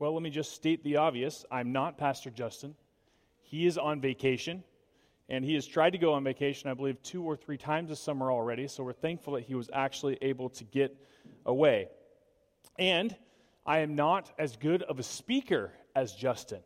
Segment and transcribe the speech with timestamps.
[0.00, 1.44] Well, let me just state the obvious.
[1.50, 2.76] I'm not Pastor Justin.
[3.42, 4.62] He is on vacation,
[5.28, 7.98] and he has tried to go on vacation, I believe, two or three times this
[7.98, 8.68] summer already.
[8.68, 10.96] So we're thankful that he was actually able to get
[11.46, 11.88] away.
[12.78, 13.16] And
[13.66, 16.60] I am not as good of a speaker as Justin,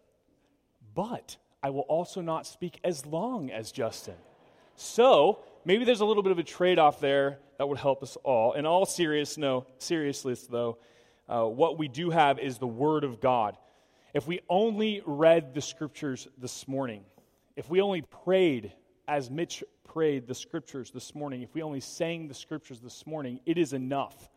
[0.95, 4.17] but I will also not speak as long as Justin.
[4.77, 8.19] So maybe there's a little bit of a trade off there that would help us
[8.25, 8.53] all.
[8.53, 10.77] In all serious, no, seriousness, though,
[11.29, 13.57] uh, what we do have is the Word of God.
[14.15, 17.05] If we only read the Scriptures this morning,
[17.57, 18.73] if we only prayed
[19.09, 23.41] as Mitch prayed the Scriptures this morning, if we only sang the Scriptures this morning,
[23.47, 24.29] it is enough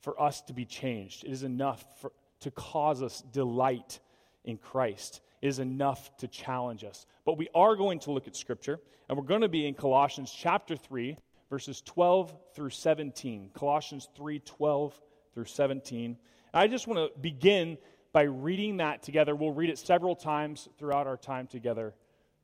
[0.00, 1.24] for us to be changed.
[1.24, 4.00] It is enough for, to cause us delight
[4.44, 5.20] in Christ.
[5.40, 7.06] It is enough to challenge us.
[7.24, 10.30] But we are going to look at Scripture, and we're going to be in Colossians
[10.30, 11.16] chapter 3,
[11.50, 13.50] verses 12 through 17.
[13.54, 15.00] Colossians 3 12
[15.34, 16.16] through 17.
[16.52, 17.76] I just want to begin
[18.12, 19.34] by reading that together.
[19.34, 21.94] We'll read it several times throughout our time together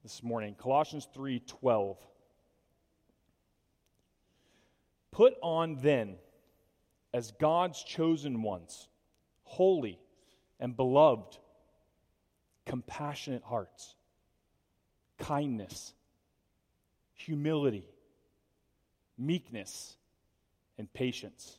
[0.03, 0.57] this morning.
[0.59, 1.97] Colossians 3 12.
[5.13, 6.17] Put on then,
[7.15, 8.89] as God's chosen ones,
[9.45, 9.99] holy
[10.59, 11.39] and beloved,
[12.67, 13.95] compassionate hearts,
[15.19, 15.93] kindness,
[17.15, 17.85] humility,
[19.19, 19.97] meekness,
[20.79, 21.59] and patience,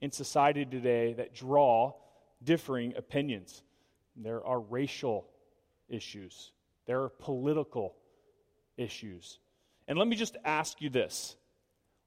[0.00, 1.94] in society today that draw
[2.42, 3.62] differing opinions.
[4.16, 5.28] There are racial
[5.88, 6.52] issues,
[6.86, 7.94] there are political
[8.76, 9.38] issues.
[9.86, 11.36] And let me just ask you this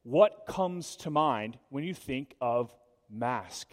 [0.04, 2.74] what comes to mind when you think of
[3.10, 3.68] mask?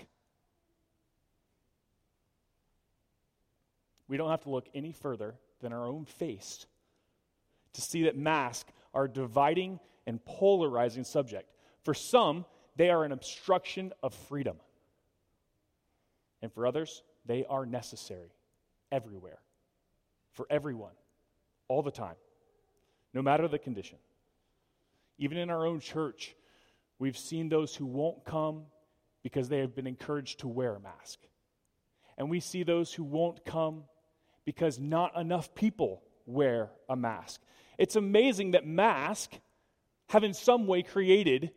[4.09, 6.67] We don't have to look any further than our own face
[7.75, 11.51] to see that masks are dividing and polarizing subject.
[11.85, 12.45] For some,
[12.79, 14.57] they are an obstruction of freedom.
[16.41, 18.31] And for others, they are necessary
[18.93, 19.41] everywhere,
[20.33, 20.93] for everyone,
[21.67, 22.15] all the time,
[23.13, 23.99] no matter the condition.
[25.19, 26.37] Even in our own church,
[27.01, 28.63] we've seen those who won't come
[29.25, 31.19] because they have been encouraged to wear a mask.
[32.17, 33.83] And we see those who won't come
[34.45, 37.41] because not enough people wear a mask.
[37.77, 39.37] It's amazing that masks
[40.11, 41.51] have in some way created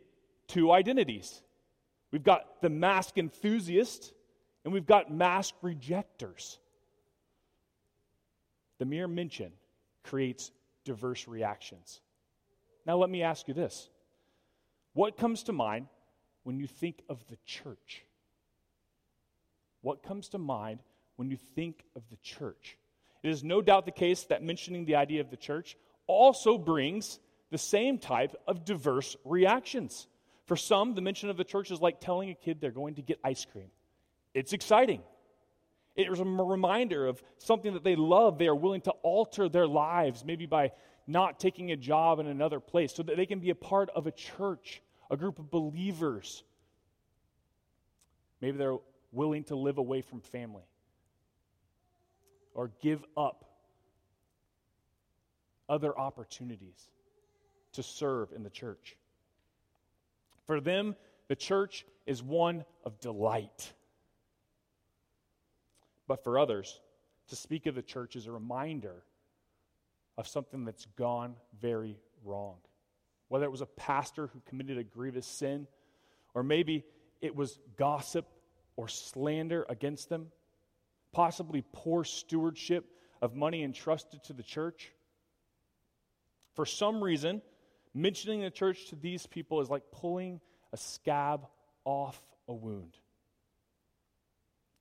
[0.52, 1.42] two identities.
[2.10, 4.12] We've got the mask enthusiast,
[4.64, 6.58] and we've got mask rejectors.
[8.78, 9.52] The mere mention
[10.04, 10.50] creates
[10.84, 12.00] diverse reactions.
[12.84, 13.88] Now, let me ask you this
[14.92, 15.86] What comes to mind
[16.42, 18.04] when you think of the church?
[19.80, 20.80] What comes to mind
[21.16, 22.76] when you think of the church?
[23.22, 25.76] It is no doubt the case that mentioning the idea of the church
[26.06, 27.18] also brings
[27.50, 30.08] the same type of diverse reactions.
[30.46, 33.02] For some, the mention of the church is like telling a kid they're going to
[33.02, 33.70] get ice cream.
[34.34, 35.02] It's exciting.
[35.94, 38.38] It is a reminder of something that they love.
[38.38, 40.72] They are willing to alter their lives, maybe by
[41.06, 44.06] not taking a job in another place, so that they can be a part of
[44.06, 46.44] a church, a group of believers.
[48.40, 48.78] Maybe they're
[49.12, 50.64] willing to live away from family
[52.54, 53.44] or give up
[55.68, 56.88] other opportunities
[57.72, 58.96] to serve in the church.
[60.52, 60.96] For them,
[61.28, 63.72] the church is one of delight.
[66.06, 66.78] But for others,
[67.28, 69.02] to speak of the church is a reminder
[70.18, 72.56] of something that's gone very wrong.
[73.28, 75.68] Whether it was a pastor who committed a grievous sin,
[76.34, 76.84] or maybe
[77.22, 78.26] it was gossip
[78.76, 80.26] or slander against them,
[81.12, 82.84] possibly poor stewardship
[83.22, 84.92] of money entrusted to the church.
[86.52, 87.40] For some reason,
[87.94, 90.40] mentioning the church to these people is like pulling
[90.72, 91.46] a scab
[91.84, 92.96] off a wound.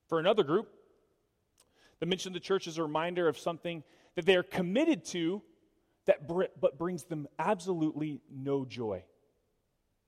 [0.07, 0.69] For another group,
[1.99, 3.83] the mention of the church is a reminder of something
[4.15, 5.41] that they are committed to
[6.05, 9.03] that br- but brings them absolutely no joy.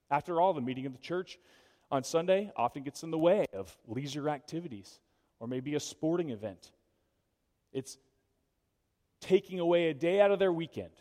[0.09, 1.39] After all, the meeting of the church
[1.91, 4.99] on Sunday often gets in the way of leisure activities
[5.39, 6.71] or maybe a sporting event.
[7.71, 7.97] It's
[9.21, 10.91] taking away a day out of their weekend.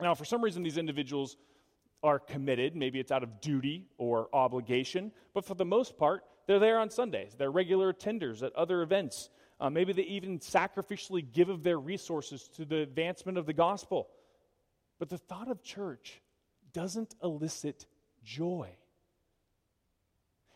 [0.00, 1.36] Now, for some reason, these individuals
[2.02, 2.76] are committed.
[2.76, 6.90] Maybe it's out of duty or obligation, but for the most part, they're there on
[6.90, 7.34] Sundays.
[7.36, 9.28] They're regular attenders at other events.
[9.60, 14.08] Uh, maybe they even sacrificially give of their resources to the advancement of the gospel.
[14.98, 16.20] But the thought of church
[16.72, 17.86] doesn't elicit
[18.24, 18.70] joy.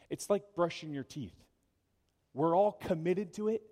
[0.08, 1.34] It's like brushing your teeth.
[2.34, 3.62] We're all committed to it,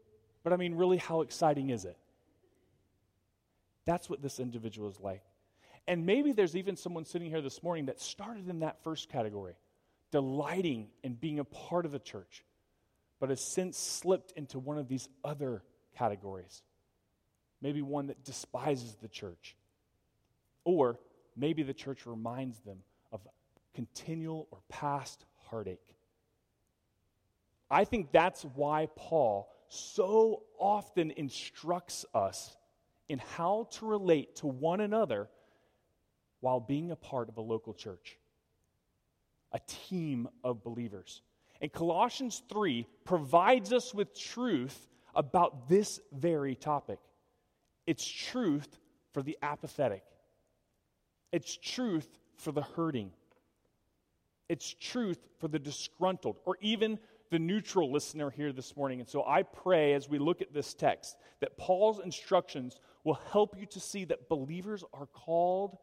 [0.43, 1.97] but I mean, really, how exciting is it?
[3.87, 5.23] That's what this individual is like.
[5.91, 9.55] And maybe there's even someone sitting here this morning that started in that first category,
[10.13, 12.45] delighting in being a part of the church,
[13.19, 15.65] but has since slipped into one of these other
[15.99, 16.63] categories.
[17.61, 19.57] Maybe one that despises the church.
[20.63, 21.01] Or
[21.35, 23.27] maybe the church reminds them of
[23.75, 25.97] continual or past heartache.
[27.69, 32.57] I think that's why Paul so often instructs us
[33.09, 35.29] in how to relate to one another
[36.41, 38.19] while being a part of a local church,
[39.53, 41.23] a team of believers.
[41.61, 46.99] And Colossians 3 provides us with truth about this very topic.
[47.87, 48.79] It's truth
[49.13, 50.03] for the apathetic,
[51.33, 53.11] it's truth for the hurting,
[54.49, 56.99] it's truth for the disgruntled, or even
[57.31, 59.01] the neutral listener here this morning.
[59.01, 63.57] And so I pray as we look at this text that Paul's instructions will help
[63.59, 65.77] you to see that believers are called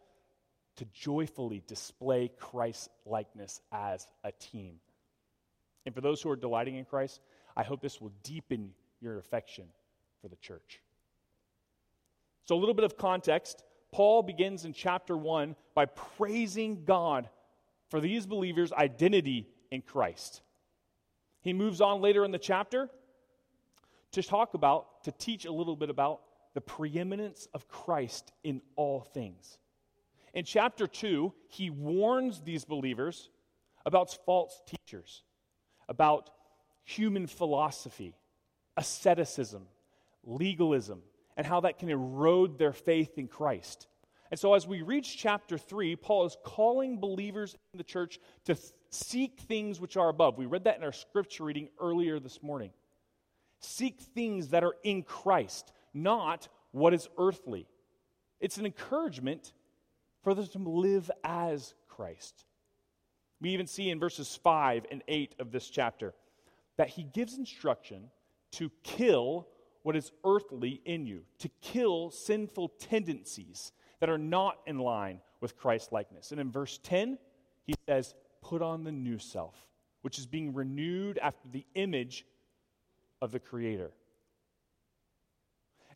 [0.77, 4.79] to joyfully display Christ's likeness as a team.
[5.85, 7.21] And for those who are delighting in Christ,
[7.56, 9.65] I hope this will deepen your affection
[10.21, 10.81] for the church.
[12.45, 13.63] So, a little bit of context.
[13.91, 17.29] Paul begins in chapter 1 by praising God
[17.89, 20.41] for these believers' identity in Christ.
[21.41, 22.89] He moves on later in the chapter
[24.12, 26.21] to talk about, to teach a little bit about
[26.53, 29.57] the preeminence of Christ in all things.
[30.38, 33.31] In chapter 2, he warns these believers
[33.88, 35.24] about false teachers,
[35.89, 36.30] about
[36.84, 38.13] human philosophy,
[38.78, 39.66] asceticism,
[40.24, 41.01] legalism,
[41.36, 43.88] and how that can erode their faith in Christ.
[44.30, 48.54] And so, as we reach chapter 3, Paul is calling believers in the church to
[48.54, 50.38] th- seek things which are above.
[50.38, 52.69] We read that in our scripture reading earlier this morning.
[53.60, 57.68] Seek things that are in Christ, not what is earthly.
[58.39, 59.51] It's an encouragement
[60.22, 62.46] for them to live as Christ.
[63.40, 66.14] We even see in verses 5 and 8 of this chapter
[66.78, 68.10] that he gives instruction
[68.52, 69.48] to kill
[69.84, 75.58] what is earthly in you, to kill sinful tendencies that are not in line with
[75.58, 76.31] Christ likeness.
[76.31, 77.18] And in verse 10,
[77.66, 79.56] he says, Put on the new self,
[80.02, 82.25] which is being renewed after the image
[83.22, 83.92] of the Creator.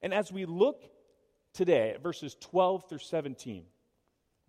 [0.01, 0.83] And as we look
[1.53, 3.65] today at verses 12 through 17,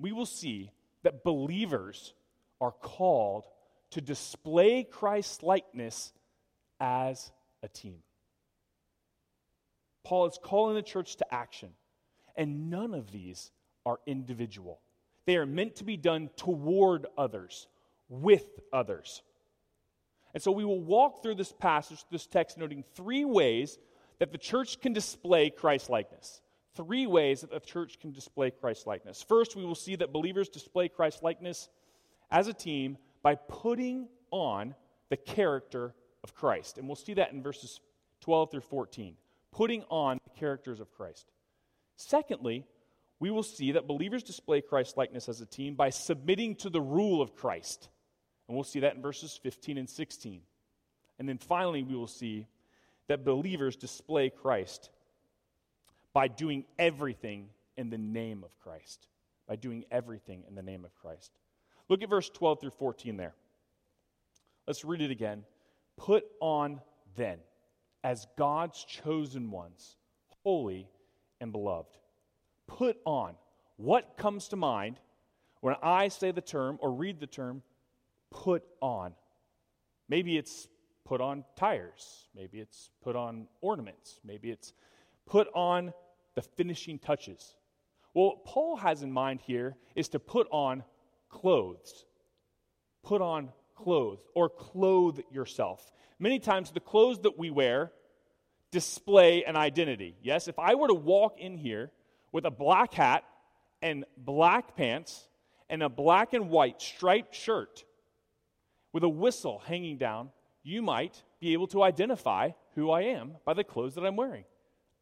[0.03, 0.71] we will see
[1.03, 2.15] that believers
[2.61, 3.47] are called
[3.91, 6.13] to display Christ's likeness
[6.81, 7.31] as
[7.63, 7.99] a team.
[10.05, 11.71] Paul is calling the church to action.
[12.37, 13.51] And none of these
[13.87, 14.81] are individual.
[15.27, 17.69] They are meant to be done toward others,
[18.09, 19.23] with others.
[20.35, 23.79] And so we will walk through this passage, this text, noting three ways
[24.19, 26.42] that the church can display Christ likeness.
[26.75, 29.23] Three ways that the church can display Christ likeness.
[29.23, 31.69] First, we will see that believers display Christ likeness
[32.31, 34.75] as a team by putting on
[35.11, 36.79] the character of Christ.
[36.79, 37.81] And we'll see that in verses
[38.23, 39.17] 12 through 14.
[39.51, 41.31] Putting on the characters of Christ.
[41.97, 42.65] Secondly,
[43.21, 46.81] we will see that believers display Christ likeness as a team by submitting to the
[46.81, 47.91] rule of Christ.
[48.49, 50.41] And we'll see that in verses 15 and 16.
[51.19, 52.47] And then finally, we will see
[53.09, 54.91] that believers display Christ
[56.13, 59.09] by doing everything in the name of Christ.
[59.49, 61.33] By doing everything in the name of Christ.
[61.89, 63.35] Look at verse 12 through 14 there.
[64.67, 65.45] Let's read it again.
[65.97, 66.81] Put on
[67.17, 67.39] then,
[68.05, 69.97] as God's chosen ones,
[70.45, 70.89] holy
[71.41, 71.99] and beloved.
[72.67, 73.35] Put on.
[73.77, 75.01] What comes to mind
[75.61, 77.63] when I say the term or read the term,
[78.31, 79.15] put on?
[80.09, 80.69] Maybe it's
[81.05, 82.29] put on tires.
[82.35, 84.21] Maybe it's put on ornaments.
[84.25, 84.73] Maybe it's
[85.27, 85.93] put on
[86.35, 87.55] the finishing touches.
[88.15, 90.85] Well, what Paul has in mind here is to put on
[91.29, 92.05] clothes,
[93.03, 95.91] put on clothes or clothe yourself.
[96.19, 97.91] Many times, the clothes that we wear
[98.71, 100.17] display an identity.
[100.23, 101.91] Yes, if I were to walk in here
[102.33, 103.25] with a black hat
[103.83, 105.29] and black pants
[105.69, 107.85] and a black and white striped shirt
[108.93, 110.31] with a whistle hanging down,
[110.63, 114.45] you might be able to identify who I am by the clothes that I'm wearing.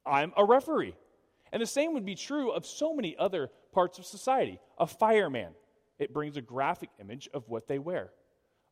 [0.07, 0.95] I'm a referee.
[1.53, 4.61] And the same would be true of so many other parts of society.
[4.79, 5.53] A fireman,
[5.99, 8.11] it brings a graphic image of what they wear.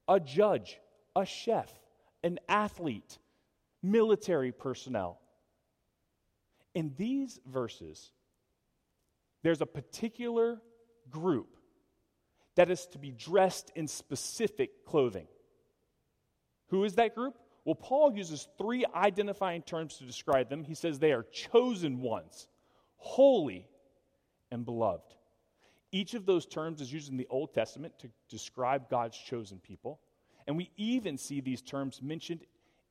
[0.09, 0.79] A judge,
[1.15, 1.73] a chef,
[2.23, 3.19] an athlete,
[3.83, 5.21] military personnel.
[6.75, 8.13] In these verses,
[9.43, 10.61] there's a particular
[11.11, 11.57] group
[12.55, 15.27] that is to be dressed in specific clothing.
[16.69, 17.39] Who is that group?
[17.69, 20.65] Well, Paul uses three identifying terms to describe them.
[20.65, 22.49] He says they are chosen ones,
[22.97, 23.69] holy,
[24.51, 25.15] and beloved.
[25.93, 30.01] Each of those terms is used in the Old Testament to describe God's chosen people.
[30.47, 32.41] And we even see these terms mentioned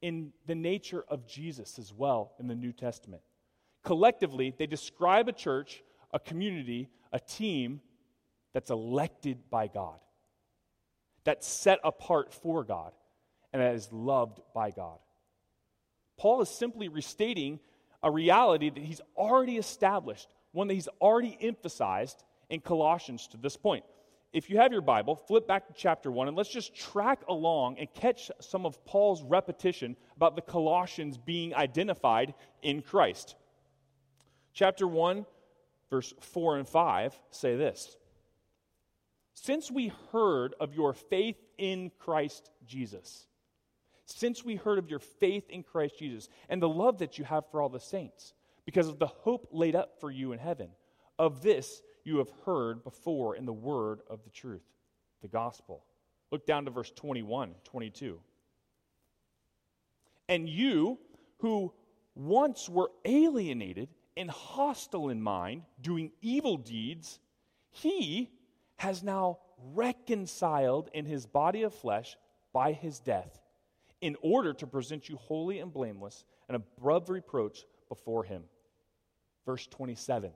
[0.04, 3.24] in the nature of Jesus as well in the New Testament.
[3.84, 5.82] Collectively, they describe a church,
[6.14, 7.82] a community, a team
[8.54, 9.98] that's elected by God,
[11.24, 12.92] that's set apart for God,
[13.58, 15.00] and that is loved by God.
[16.18, 17.60] Paul is simply restating
[18.04, 23.58] a reality that he's already established, one that he's already emphasized in Colossians to this
[23.58, 23.84] point.
[24.32, 27.80] If you have your Bible, flip back to chapter 1 and let's just track along
[27.80, 33.36] and catch some of Paul's repetition about the Colossians being identified in Christ.
[34.54, 35.26] Chapter 1,
[35.90, 37.98] verse 4 and 5 say this
[39.34, 43.27] Since we heard of your faith in Christ Jesus,
[44.08, 47.50] since we heard of your faith in Christ Jesus and the love that you have
[47.52, 48.34] for all the saints,
[48.66, 50.70] because of the hope laid up for you in heaven,
[51.20, 54.66] of this you have heard before in the word of the truth,
[55.22, 55.84] the gospel.
[56.32, 58.20] Look down to verse 21, 22.
[60.30, 61.00] And you
[61.40, 61.74] who
[62.16, 67.20] once were alienated and hostile in mind, doing evil deeds,
[67.70, 68.32] he
[68.78, 69.40] has now
[69.74, 72.18] reconciled in his body of flesh
[72.54, 73.40] by his death,
[74.02, 78.44] in order to present you holy and blameless and above reproach before him.
[79.46, 80.32] Verse 27.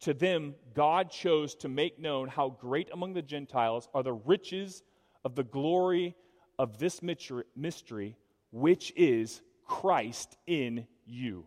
[0.00, 4.82] To them, God chose to make known how great among the Gentiles are the riches
[5.24, 6.14] of the glory
[6.58, 8.16] of this mystery,
[8.50, 11.46] which is Christ in you,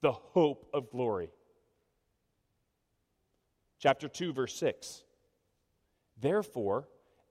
[0.00, 1.30] the hope of glory.
[3.80, 5.02] Chapter 2, verse 6.
[6.20, 6.86] Therefore,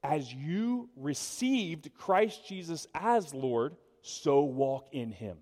[0.08, 5.38] as you received Christ Jesus as Lord, so walk in him.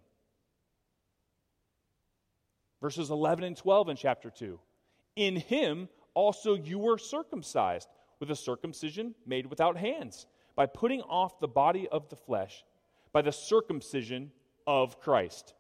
[2.81, 4.59] Verses 11 and 12 in chapter 2.
[5.15, 11.39] In him also you were circumcised with a circumcision made without hands, by putting off
[11.39, 12.63] the body of the flesh
[13.11, 14.31] by the circumcision
[14.67, 15.53] of Christ,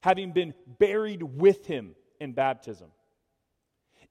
[0.00, 2.90] having been buried with him in baptism,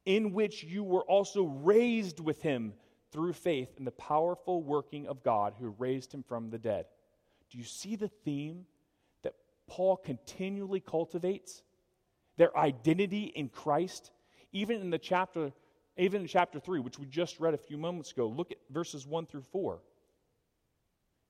[0.05, 2.73] in which you were also raised with him
[3.11, 6.85] through faith in the powerful working of God who raised him from the dead.
[7.49, 8.65] Do you see the theme
[9.23, 9.33] that
[9.67, 11.63] Paul continually cultivates?
[12.41, 14.09] their identity in Christ,
[14.51, 15.51] even in the chapter,
[15.95, 19.05] even in chapter 3, which we just read a few moments ago, look at verses
[19.05, 19.79] 1 through 4.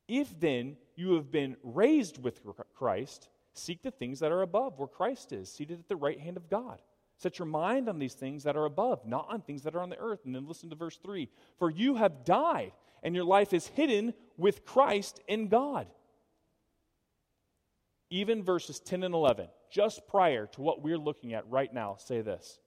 [0.08, 2.42] If then you have been raised with
[2.74, 6.38] Christ, seek the things that are above, where Christ is, seated at the right hand
[6.38, 6.80] of God.
[7.22, 9.92] Set your mind on these things that are above, not on things that are on
[9.92, 10.22] the earth.
[10.26, 12.72] And then listen to verse 3 For you have died,
[13.04, 15.86] and your life is hidden with Christ in God.
[18.10, 22.22] Even verses 10 and 11 just prior to what we're looking at right now, say
[22.22, 22.60] this.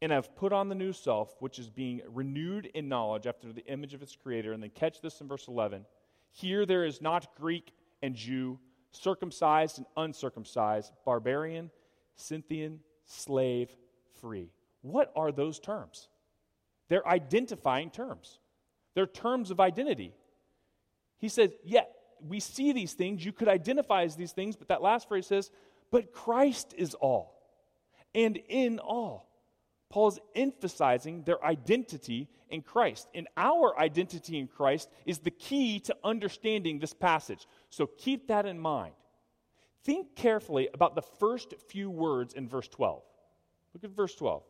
[0.00, 3.66] And have put on the new self, which is being renewed in knowledge after the
[3.66, 4.54] image of its creator.
[4.54, 5.84] And then catch this in verse 11.
[6.32, 8.58] Here there is not Greek and Jew,
[8.92, 11.70] circumcised and uncircumcised, barbarian,
[12.18, 13.74] Scythian, slave,
[14.20, 14.50] free.
[14.82, 16.08] What are those terms?
[16.88, 18.38] They're identifying terms.
[18.94, 20.14] They're terms of identity.
[21.18, 21.84] He says, yeah,
[22.26, 25.50] we see these things, you could identify as these things, but that last phrase says,
[25.90, 27.34] but Christ is all
[28.14, 29.28] and in all.
[29.90, 33.08] Paul's emphasizing their identity in Christ.
[33.14, 37.46] And our identity in Christ is the key to understanding this passage.
[37.70, 38.92] So keep that in mind.
[39.84, 43.02] Think carefully about the first few words in verse 12.
[43.74, 44.42] Look at verse 12.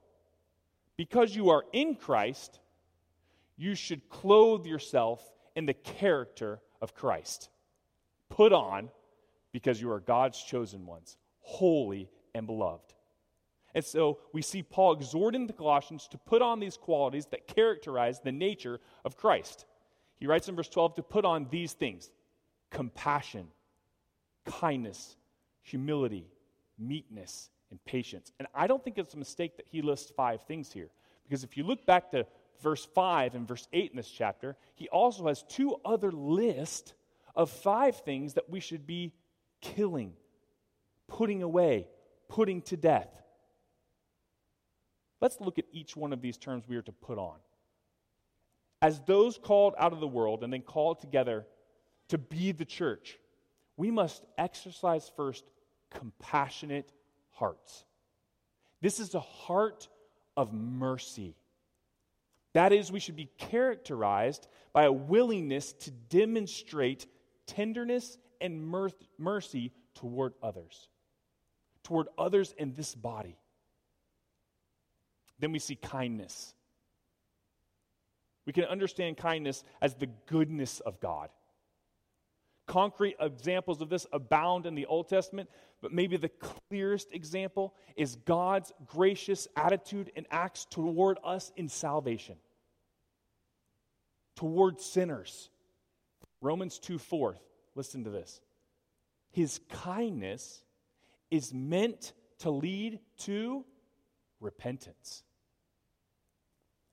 [0.96, 2.58] Because you are in Christ,
[3.56, 5.22] you should clothe yourself
[5.54, 7.50] in the character of Christ
[8.28, 8.90] put on
[9.52, 12.94] because you are God's chosen ones, holy and beloved.
[13.74, 18.20] And so we see Paul exhorting the Colossians to put on these qualities that characterize
[18.20, 19.66] the nature of Christ.
[20.18, 22.10] He writes in verse 12 to put on these things
[22.70, 23.48] compassion,
[24.48, 25.16] kindness,
[25.62, 26.26] humility,
[26.78, 28.32] meekness, and patience.
[28.38, 30.88] And I don't think it's a mistake that he lists five things here.
[31.24, 32.26] Because if you look back to
[32.62, 36.94] verse 5 and verse 8 in this chapter, he also has two other lists
[37.36, 39.12] of five things that we should be
[39.60, 40.14] killing,
[41.06, 41.86] putting away,
[42.28, 43.08] putting to death.
[45.20, 47.36] Let's look at each one of these terms we are to put on.
[48.80, 51.46] As those called out of the world and then called together
[52.08, 53.18] to be the church,
[53.78, 55.44] we must exercise first
[55.90, 56.92] compassionate
[57.30, 57.84] hearts.
[58.82, 59.88] This is a heart
[60.36, 61.36] of mercy.
[62.52, 67.06] That is, we should be characterized by a willingness to demonstrate
[67.46, 68.68] tenderness and
[69.16, 70.88] mercy toward others,
[71.84, 73.36] toward others in this body.
[75.38, 76.52] Then we see kindness.
[78.44, 81.30] We can understand kindness as the goodness of God.
[82.68, 85.48] Concrete examples of this abound in the Old Testament,
[85.80, 92.36] but maybe the clearest example is God's gracious attitude and acts toward us in salvation,
[94.36, 95.48] toward sinners.
[96.42, 97.38] Romans 2 4,
[97.74, 98.42] listen to this.
[99.30, 100.62] His kindness
[101.30, 103.64] is meant to lead to
[104.40, 105.22] repentance.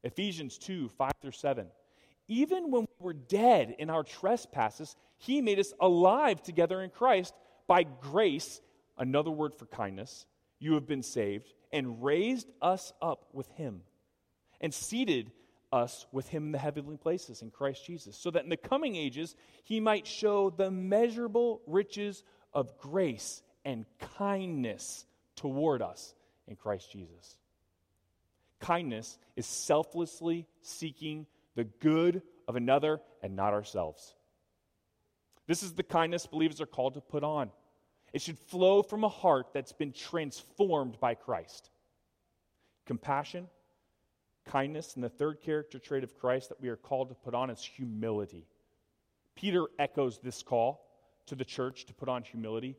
[0.04, 1.68] Ephesians 2 5 through 7.
[2.28, 7.34] Even when we were dead in our trespasses, he made us alive together in Christ.
[7.68, 8.62] By grace,
[8.98, 10.26] another word for kindness,
[10.60, 13.82] you have been saved, and raised us up with him,
[14.62, 15.32] and seated
[15.72, 18.96] us with him in the heavenly places in Christ Jesus, so that in the coming
[18.96, 23.86] ages he might show the measurable riches of grace and
[24.18, 25.06] kindness
[25.36, 26.16] toward us
[26.48, 27.38] in Christ Jesus.
[28.60, 34.16] Kindness is selflessly seeking the good of another and not ourselves.
[35.48, 37.52] This is the kindness believers are called to put on.
[38.14, 41.70] It should flow from a heart that's been transformed by Christ.
[42.86, 43.48] Compassion,
[44.46, 47.50] kindness, and the third character trait of Christ that we are called to put on
[47.50, 48.48] is humility.
[49.36, 50.88] Peter echoes this call
[51.26, 52.78] to the church to put on humility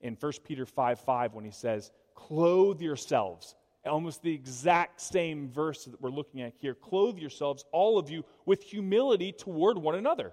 [0.00, 3.54] in 1 Peter 5 5 when he says, Clothe yourselves
[3.86, 6.74] almost the exact same verse that we're looking at here.
[6.74, 10.32] Clothe yourselves, all of you, with humility toward one another.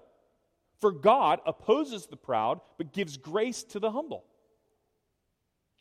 [0.80, 4.26] For God opposes the proud, but gives grace to the humble.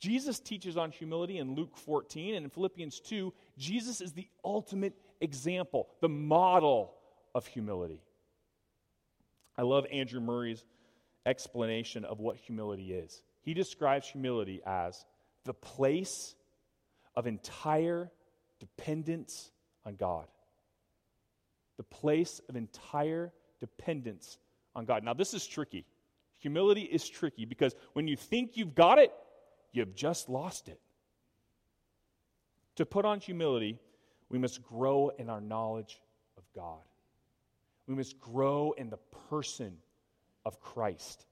[0.01, 4.95] Jesus teaches on humility in Luke 14, and in Philippians 2, Jesus is the ultimate
[5.21, 6.95] example, the model
[7.35, 8.01] of humility.
[9.57, 10.65] I love Andrew Murray's
[11.27, 13.23] explanation of what humility is.
[13.43, 15.05] He describes humility as
[15.45, 16.35] the place
[17.17, 18.11] of entire
[18.59, 19.51] dependence
[19.85, 20.27] on God.
[21.77, 24.39] The place of entire dependence
[24.75, 25.03] on God.
[25.03, 25.85] Now, this is tricky.
[26.39, 29.13] Humility is tricky because when you think you've got it,
[29.73, 30.81] you've just lost it.
[32.77, 33.79] To put on humility,
[34.29, 36.01] we must grow in our knowledge
[36.39, 36.81] of God.
[37.87, 39.77] We must grow in the person
[40.47, 41.27] of Christ,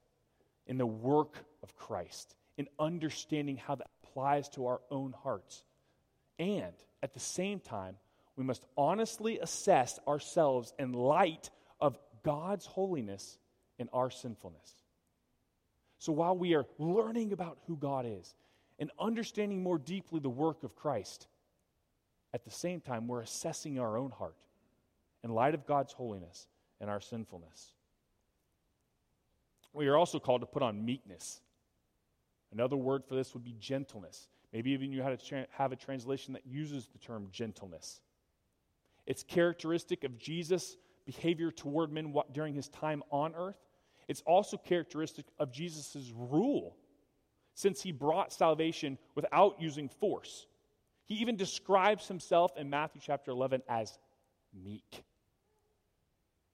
[0.67, 5.63] in the work of Christ, in understanding how that applies to our own hearts.
[6.39, 6.73] And
[7.03, 7.97] at the same time,
[8.37, 13.39] we must honestly assess ourselves in light of God's holiness
[13.79, 14.75] and our sinfulness.
[15.99, 18.35] So while we are learning about who God is
[18.79, 21.27] and understanding more deeply the work of Christ,
[22.33, 24.37] at the same time, we're assessing our own heart
[25.25, 26.47] in light of God's holiness
[26.81, 27.73] and our sinfulness.
[29.73, 31.41] We are also called to put on meekness.
[32.53, 34.29] Another word for this would be gentleness.
[34.53, 38.01] Maybe even you have a translation that uses the term gentleness.
[39.07, 43.59] It's characteristic of Jesus' behavior toward men during his time on earth.
[44.09, 46.77] It's also characteristic of Jesus' rule,
[47.55, 50.47] since he brought salvation without using force.
[51.05, 53.99] He even describes himself in Matthew chapter 11 as
[54.55, 55.05] meek.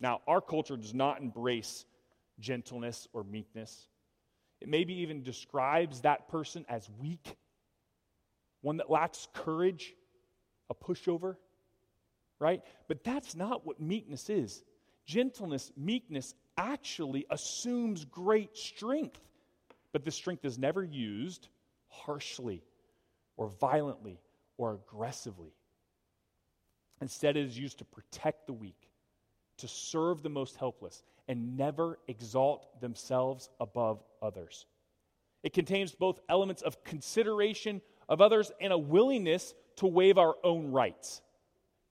[0.01, 1.85] Now, our culture does not embrace
[2.41, 3.89] gentleness or meekness.
[4.61, 7.37] It maybe even describes that person as weak
[8.65, 9.95] one that lacks courage,
[10.71, 11.37] a pushover,
[12.39, 12.63] right?
[12.89, 14.65] But that's not what meekness is.
[15.05, 19.21] Gentleness, meekness actually assumes great strength,
[19.93, 21.49] but the strength is never used
[21.89, 22.65] harshly
[23.37, 24.19] or violently
[24.57, 25.53] or aggressively.
[27.03, 28.89] Instead, it is used to protect the weak,
[29.59, 34.65] to serve the most helpless, and never exalt themselves above others.
[35.43, 40.71] It contains both elements of consideration of others and a willingness to waive our own
[40.71, 41.21] rights.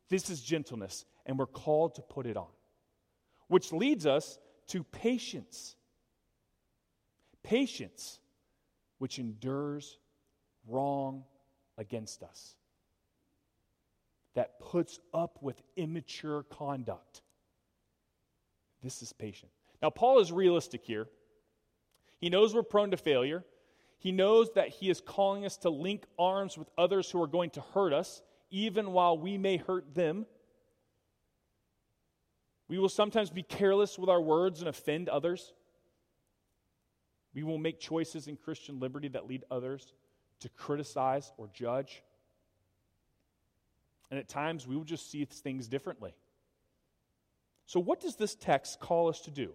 [0.09, 2.47] This is gentleness, and we're called to put it on.
[3.47, 5.75] Which leads us to patience.
[7.43, 8.19] Patience,
[8.99, 9.97] which endures
[10.67, 11.23] wrong
[11.77, 12.55] against us,
[14.35, 17.21] that puts up with immature conduct.
[18.81, 19.51] This is patient.
[19.81, 21.07] Now, Paul is realistic here.
[22.19, 23.43] He knows we're prone to failure.
[24.03, 27.51] He knows that he is calling us to link arms with others who are going
[27.51, 30.25] to hurt us, even while we may hurt them.
[32.67, 35.53] We will sometimes be careless with our words and offend others.
[37.33, 39.93] We will make choices in Christian liberty that lead others
[40.41, 42.03] to criticize or judge.
[44.11, 46.13] And at times, we will just see things differently.
[47.67, 49.53] So, what does this text call us to do?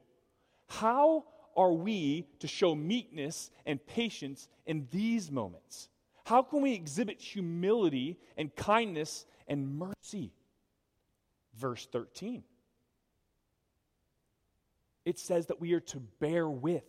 [0.69, 1.27] How
[1.59, 5.89] are we to show meekness and patience in these moments?
[6.25, 10.33] How can we exhibit humility and kindness and mercy?
[11.57, 12.45] Verse 13.
[15.05, 16.85] It says that we are to bear with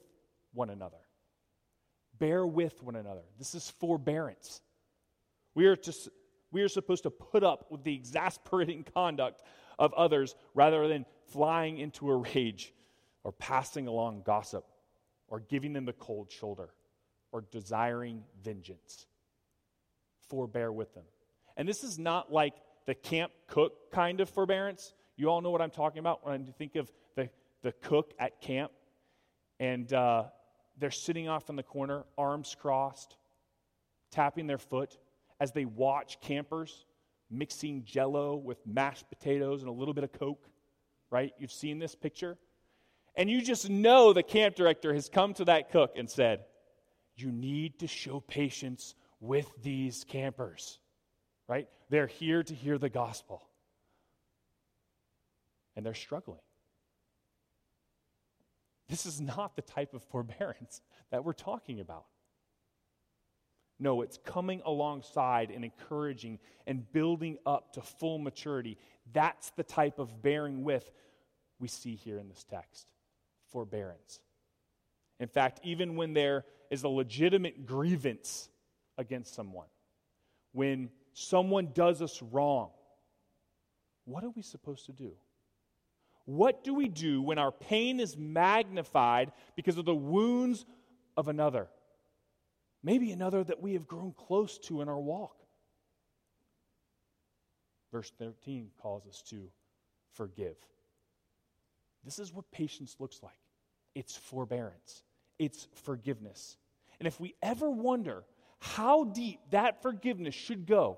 [0.53, 0.97] one another.
[2.19, 3.23] Bear with one another.
[3.39, 4.61] This is forbearance.
[5.55, 5.93] We are, to,
[6.51, 9.41] we are supposed to put up with the exasperating conduct
[9.79, 12.73] of others rather than flying into a rage
[13.23, 14.65] or passing along gossip
[15.27, 16.69] or giving them the cold shoulder
[17.31, 19.05] or desiring vengeance.
[20.29, 21.03] Forbear with them.
[21.57, 22.53] And this is not like
[22.85, 24.93] the camp cook kind of forbearance.
[25.17, 27.29] You all know what I'm talking about when you think of the,
[27.61, 28.71] the cook at camp.
[29.59, 30.25] And uh,
[30.77, 33.17] they're sitting off in the corner, arms crossed,
[34.11, 34.97] tapping their foot
[35.39, 36.85] as they watch campers
[37.29, 40.49] mixing jello with mashed potatoes and a little bit of Coke,
[41.11, 41.31] right?
[41.37, 42.37] You've seen this picture.
[43.15, 46.45] And you just know the camp director has come to that cook and said,
[47.15, 50.79] You need to show patience with these campers,
[51.47, 51.67] right?
[51.89, 53.43] They're here to hear the gospel.
[55.75, 56.39] And they're struggling.
[58.87, 62.05] This is not the type of forbearance that we're talking about.
[63.81, 68.77] No, it's coming alongside and encouraging and building up to full maturity.
[69.13, 70.91] That's the type of bearing with
[71.59, 72.91] we see here in this text
[73.51, 74.19] forbearance.
[75.19, 78.49] In fact, even when there is a legitimate grievance
[78.97, 79.67] against someone,
[80.53, 82.69] when someone does us wrong,
[84.05, 85.11] what are we supposed to do?
[86.25, 90.65] What do we do when our pain is magnified because of the wounds
[91.17, 91.67] of another?
[92.83, 95.35] Maybe another that we have grown close to in our walk.
[97.91, 99.49] Verse 13 calls us to
[100.13, 100.55] forgive.
[102.09, 103.37] This is what patience looks like
[103.93, 105.03] it's forbearance,
[105.37, 106.57] it's forgiveness.
[106.97, 108.23] And if we ever wonder
[108.57, 110.97] how deep that forgiveness should go,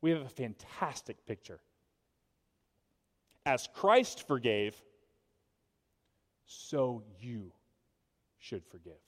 [0.00, 1.60] we have a fantastic picture
[3.46, 4.74] as Christ forgave,
[6.46, 7.52] so you
[8.38, 9.00] should forgive.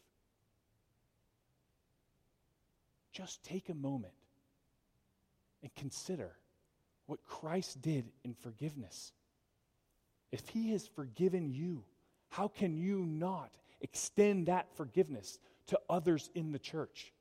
[3.11, 4.15] Just take a moment
[5.61, 6.37] and consider
[7.07, 9.13] what Christ did in forgiveness.
[10.33, 11.85] If he has forgiven you,
[12.29, 17.13] how can you not extend that forgiveness to others in the church,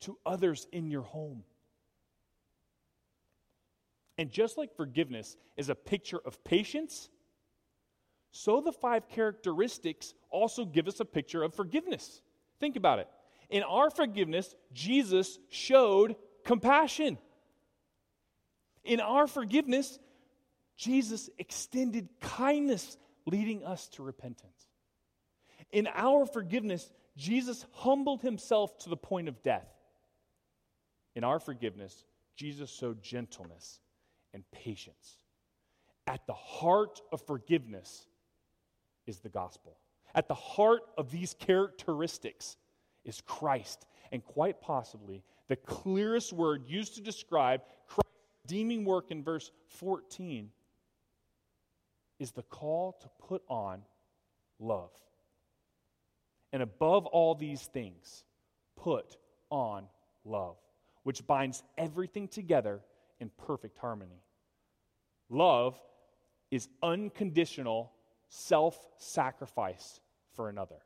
[0.00, 1.44] to others in your home?
[4.18, 7.08] And just like forgiveness is a picture of patience,
[8.30, 12.22] so the five characteristics also give us a picture of forgiveness.
[12.60, 13.08] Think about it.
[13.50, 17.18] In our forgiveness, Jesus showed compassion.
[18.84, 19.98] In our forgiveness,
[20.82, 24.66] Jesus extended kindness, leading us to repentance.
[25.70, 29.68] In our forgiveness, Jesus humbled himself to the point of death.
[31.14, 33.78] In our forgiveness, Jesus showed gentleness
[34.34, 35.18] and patience.
[36.08, 38.08] At the heart of forgiveness
[39.06, 39.78] is the gospel.
[40.16, 42.56] At the heart of these characteristics
[43.04, 48.10] is Christ, and quite possibly the clearest word used to describe Christ's
[48.44, 50.50] redeeming work in verse 14
[52.22, 53.82] is the call to put on
[54.58, 54.92] love.
[56.52, 58.24] And above all these things,
[58.76, 59.16] put
[59.50, 59.86] on
[60.24, 60.56] love,
[61.02, 62.80] which binds everything together
[63.20, 64.22] in perfect harmony.
[65.28, 65.78] Love
[66.50, 67.92] is unconditional
[68.28, 70.00] self sacrifice
[70.34, 70.78] for another.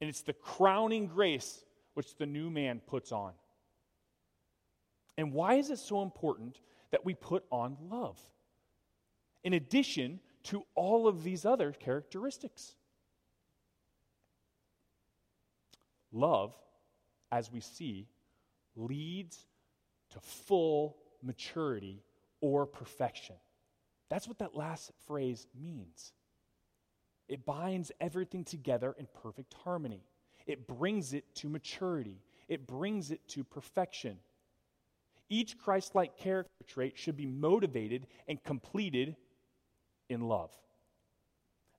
[0.00, 3.32] And it's the crowning grace which the new man puts on.
[5.18, 6.60] And why is it so important
[6.92, 8.18] that we put on love?
[9.42, 12.74] In addition to all of these other characteristics.
[16.12, 16.54] Love,
[17.30, 18.08] as we see,
[18.74, 19.46] leads
[20.10, 22.02] to full maturity
[22.40, 23.36] or perfection.
[24.08, 26.12] That's what that last phrase means.
[27.28, 30.02] It binds everything together in perfect harmony.
[30.46, 32.22] It brings it to maturity.
[32.48, 34.18] It brings it to perfection.
[35.28, 39.14] Each Christ like character trait should be motivated and completed
[40.10, 40.50] in love.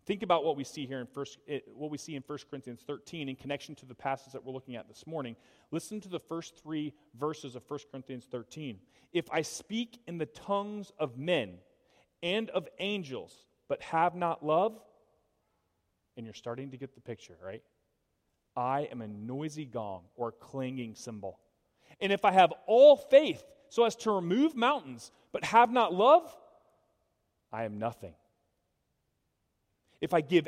[0.06, 2.82] Think about what we see here in first, eh, what we see in 1 Corinthians
[2.88, 5.36] 13 in connection to the passage that we're looking at this morning.
[5.70, 8.80] Listen to the first three verses of 1 Corinthians 13.
[9.14, 11.58] If I speak in the tongues of men
[12.24, 14.80] and of angels, but have not love,
[16.18, 17.62] and you're starting to get the picture, right?
[18.56, 21.40] I am a noisy gong or a clanging cymbal.
[22.00, 26.36] And if I have all faith so as to remove mountains, but have not love,
[27.52, 28.14] I am nothing.
[30.02, 30.48] If I give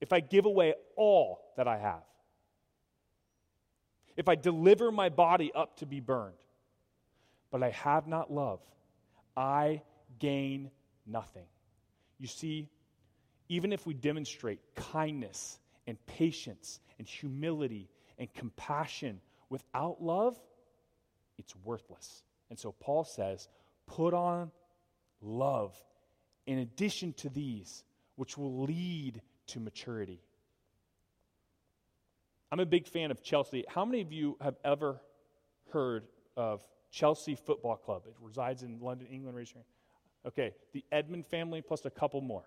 [0.00, 2.02] if I give away all that I have,
[4.16, 6.36] if I deliver my body up to be burned,
[7.50, 8.60] but I have not love,
[9.36, 9.82] I
[10.18, 10.70] gain
[11.06, 11.46] nothing.
[12.18, 12.68] You see,
[13.48, 20.38] even if we demonstrate kindness and patience and humility and compassion without love,
[21.38, 22.22] it's worthless.
[22.50, 23.48] And so Paul says,
[23.86, 24.50] put on
[25.20, 25.76] love
[26.46, 27.84] in addition to these,
[28.18, 30.20] which will lead to maturity.
[32.50, 33.64] I'm a big fan of Chelsea.
[33.68, 35.00] How many of you have ever
[35.72, 38.02] heard of Chelsea Football Club?
[38.08, 39.36] It resides in London, England.
[39.36, 39.66] Raise your hand.
[40.26, 42.42] Okay, the Edmund family plus a couple more.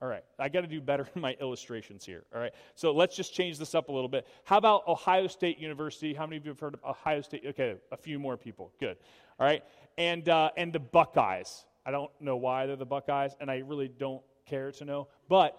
[0.00, 2.22] All right, I got to do better in my illustrations here.
[2.32, 4.28] All right, so let's just change this up a little bit.
[4.44, 6.14] How about Ohio State University?
[6.14, 7.42] How many of you have heard of Ohio State?
[7.44, 8.70] Okay, a few more people.
[8.78, 8.98] Good.
[9.40, 9.64] All right,
[9.98, 11.64] and uh, and the Buckeyes.
[11.84, 15.58] I don't know why they're the Buckeyes, and I really don't care to know, but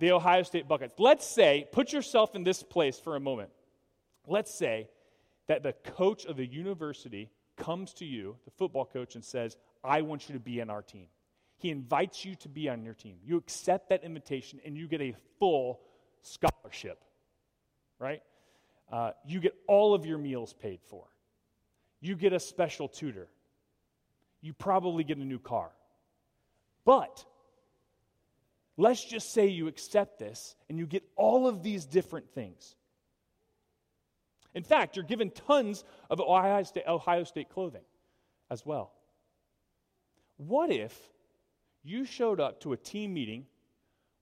[0.00, 0.92] the Ohio State Buckeyes.
[0.98, 3.50] Let's say, put yourself in this place for a moment.
[4.26, 4.88] Let's say
[5.46, 10.02] that the coach of the university comes to you, the football coach, and says, "I
[10.02, 11.08] want you to be on our team."
[11.58, 13.16] He invites you to be on your team.
[13.24, 15.80] You accept that invitation and you get a full
[16.22, 17.04] scholarship,
[17.98, 18.22] right?
[18.90, 21.04] Uh, you get all of your meals paid for.
[22.00, 23.28] You get a special tutor.
[24.40, 25.70] You probably get a new car.
[26.84, 27.24] But
[28.78, 32.74] let's just say you accept this and you get all of these different things.
[34.54, 37.84] In fact, you're given tons of Ohio State, Ohio State clothing
[38.50, 38.92] as well.
[40.38, 40.98] What if
[41.84, 43.44] you showed up to a team meeting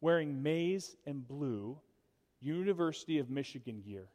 [0.00, 1.78] wearing maize and blue
[2.40, 4.06] University of Michigan gear.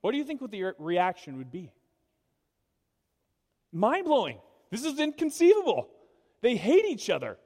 [0.00, 1.70] What do you think the reaction would be?
[3.72, 4.38] Mind blowing.
[4.70, 5.88] This is inconceivable.
[6.44, 7.38] They hate each other.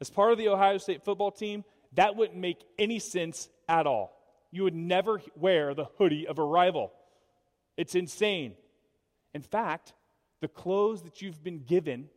[0.00, 4.16] As part of the Ohio State football team, that wouldn't make any sense at all.
[4.52, 6.92] You would never wear the hoodie of a rival.
[7.76, 8.54] It's insane.
[9.34, 9.92] In fact,
[10.40, 12.10] the clothes that you've been given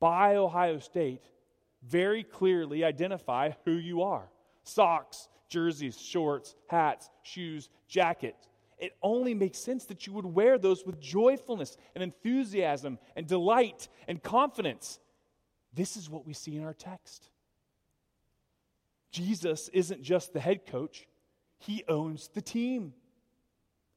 [0.00, 1.26] by Ohio State
[1.82, 4.30] very clearly identify who you are
[4.62, 8.48] socks, jerseys, shorts, hats, shoes, jackets.
[8.80, 13.88] It only makes sense that you would wear those with joyfulness and enthusiasm and delight
[14.08, 14.98] and confidence.
[15.74, 17.28] This is what we see in our text.
[19.12, 21.06] Jesus isn't just the head coach,
[21.58, 22.94] he owns the team.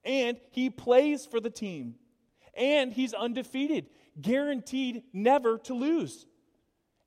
[0.04, 1.96] And he plays for the team
[2.54, 3.88] and he's undefeated,
[4.22, 6.26] guaranteed never to lose.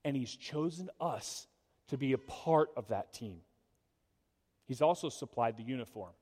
[0.02, 1.46] And he's chosen us
[1.88, 3.40] to be a part of that team.
[4.64, 6.12] He's also supplied the uniform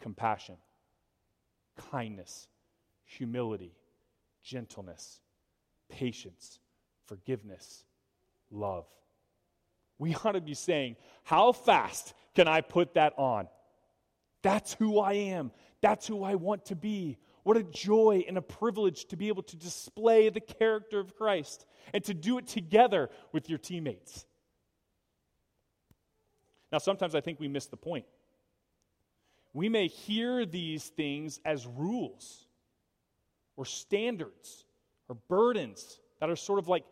[0.00, 0.56] compassion,
[1.90, 2.48] kindness,
[3.04, 3.74] humility,
[4.42, 5.20] gentleness,
[5.88, 6.58] patience,
[7.06, 7.84] forgiveness,
[8.50, 8.86] love.
[9.98, 13.48] We ought to be saying, How fast can I put that on?
[14.42, 15.50] That's who I am.
[15.82, 17.18] That's who I want to be.
[17.42, 21.66] What a joy and a privilege to be able to display the character of Christ
[21.92, 24.26] and to do it together with your teammates.
[26.70, 28.04] Now, sometimes I think we miss the point.
[29.52, 32.46] We may hear these things as rules
[33.56, 34.64] or standards
[35.08, 36.84] or burdens that are sort of like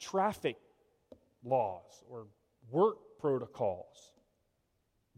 [0.00, 0.56] traffic
[1.44, 2.26] laws or
[2.70, 4.12] work protocols.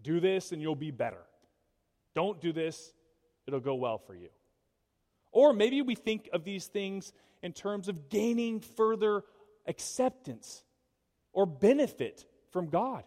[0.02, 1.22] Do this and you'll be better.
[2.14, 2.92] Don't do this,
[3.46, 4.28] it'll go well for you.
[5.32, 9.22] Or maybe we think of these things in terms of gaining further
[9.66, 10.64] acceptance
[11.32, 13.04] or benefit from God.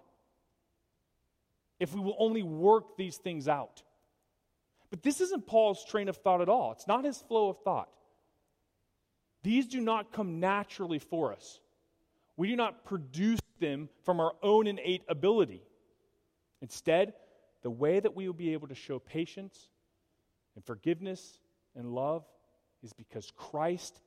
[1.83, 3.83] If we will only work these things out.
[4.89, 6.71] But this isn't Paul's train of thought at all.
[6.71, 7.89] It's not his flow of thought.
[9.43, 11.59] These do not come naturally for us.
[12.37, 15.61] We do not produce them from our own innate ability.
[16.61, 17.15] Instead,
[17.63, 19.67] the way that we will be able to show patience
[20.55, 21.37] and forgiveness
[21.75, 22.23] and love
[22.81, 23.99] is because Christ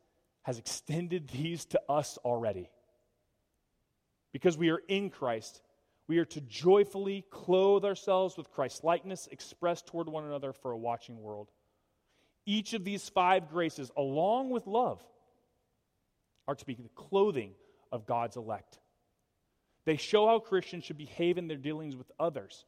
[0.44, 2.70] has extended these to us already.
[4.32, 5.60] Because we are in Christ,
[6.09, 10.79] we are to joyfully clothe ourselves with Christ's likeness expressed toward one another for a
[10.79, 11.51] watching world.
[12.45, 15.03] Each of these five graces, along with love,
[16.47, 17.53] are to be the clothing
[17.90, 18.79] of God's elect.
[19.85, 22.64] They show how Christians should behave in their dealings with others.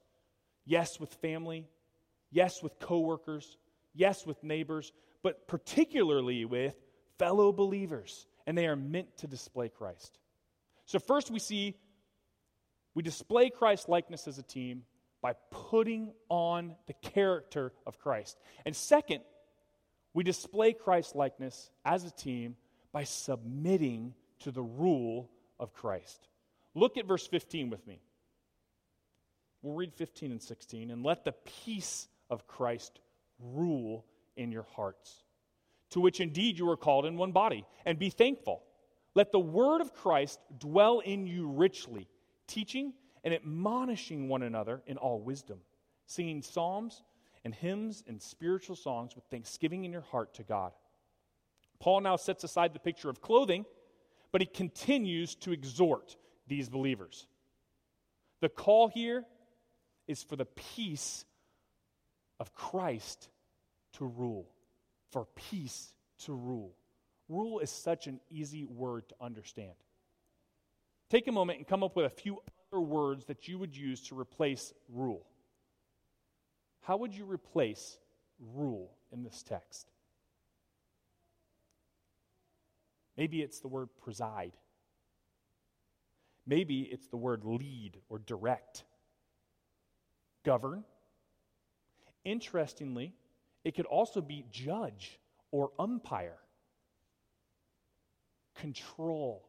[0.65, 1.69] Yes, with family.
[2.31, 3.57] Yes, with coworkers.
[3.95, 4.93] Yes, with neighbors.
[5.23, 6.75] But particularly with
[7.19, 8.27] fellow believers.
[8.47, 10.19] And they are meant to display Christ.
[10.87, 11.77] So, first we see
[12.99, 14.83] we display Christ likeness as a team
[15.23, 18.37] by putting on the character of Christ.
[18.67, 19.21] And second,
[20.15, 22.57] we display Christ likeness as a team
[22.91, 25.31] by submitting to the rule
[25.61, 26.27] of Christ.
[26.75, 28.01] Look at verse 15 with me.
[29.63, 30.91] We'll read 15 and 16.
[30.91, 32.99] And let the peace of Christ
[33.39, 34.07] rule
[34.37, 35.23] in your hearts,
[35.91, 38.65] to which indeed you are called in one body, and be thankful.
[39.15, 42.09] Let the word of Christ dwell in you richly,
[42.49, 45.61] teaching and admonishing one another in all wisdom,
[46.07, 47.03] singing psalms
[47.45, 50.73] and hymns and spiritual songs with thanksgiving in your heart to God.
[51.79, 53.65] Paul now sets aside the picture of clothing,
[54.33, 56.17] but he continues to exhort
[56.49, 57.27] these believers.
[58.41, 59.25] The call here
[60.07, 61.25] is for the peace
[62.41, 63.29] of Christ
[63.95, 64.49] to rule,
[65.11, 65.93] for peace
[66.25, 66.75] to rule.
[67.29, 69.75] Rule is such an easy word to understand.
[71.11, 72.43] Take a moment and come up with a few
[72.73, 75.27] other words that you would use to replace rule.
[76.83, 77.99] How would you replace
[78.55, 79.91] rule in this text?
[83.17, 84.53] Maybe it's the word preside.
[86.47, 88.85] Maybe it's the word lead or direct.
[90.45, 90.85] Govern.
[92.25, 93.15] Interestingly,
[93.65, 95.19] it could also be judge
[95.51, 96.39] or umpire.
[98.55, 99.48] Control.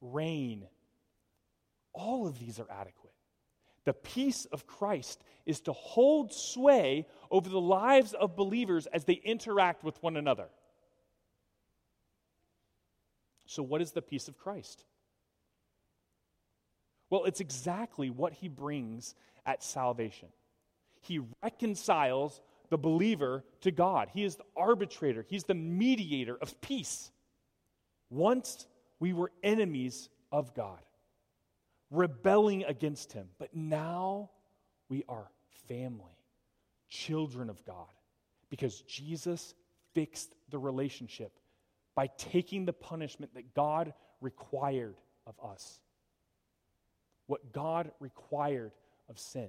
[0.00, 0.66] Reign.
[1.92, 3.12] All of these are adequate.
[3.84, 9.14] The peace of Christ is to hold sway over the lives of believers as they
[9.14, 10.48] interact with one another.
[13.46, 14.84] So, what is the peace of Christ?
[17.10, 19.14] Well, it's exactly what he brings
[19.46, 20.28] at salvation.
[21.00, 24.08] He reconciles the believer to God.
[24.12, 27.12] He is the arbitrator, he's the mediator of peace.
[28.10, 28.66] Once
[28.98, 30.80] we were enemies of God,
[31.90, 34.30] rebelling against him, but now
[34.88, 35.30] we are
[35.68, 36.18] family,
[36.88, 37.86] children of God,
[38.50, 39.54] because Jesus
[39.94, 41.32] fixed the relationship
[41.94, 45.80] by taking the punishment that God required of us.
[47.26, 48.72] What God required
[49.08, 49.48] of sin,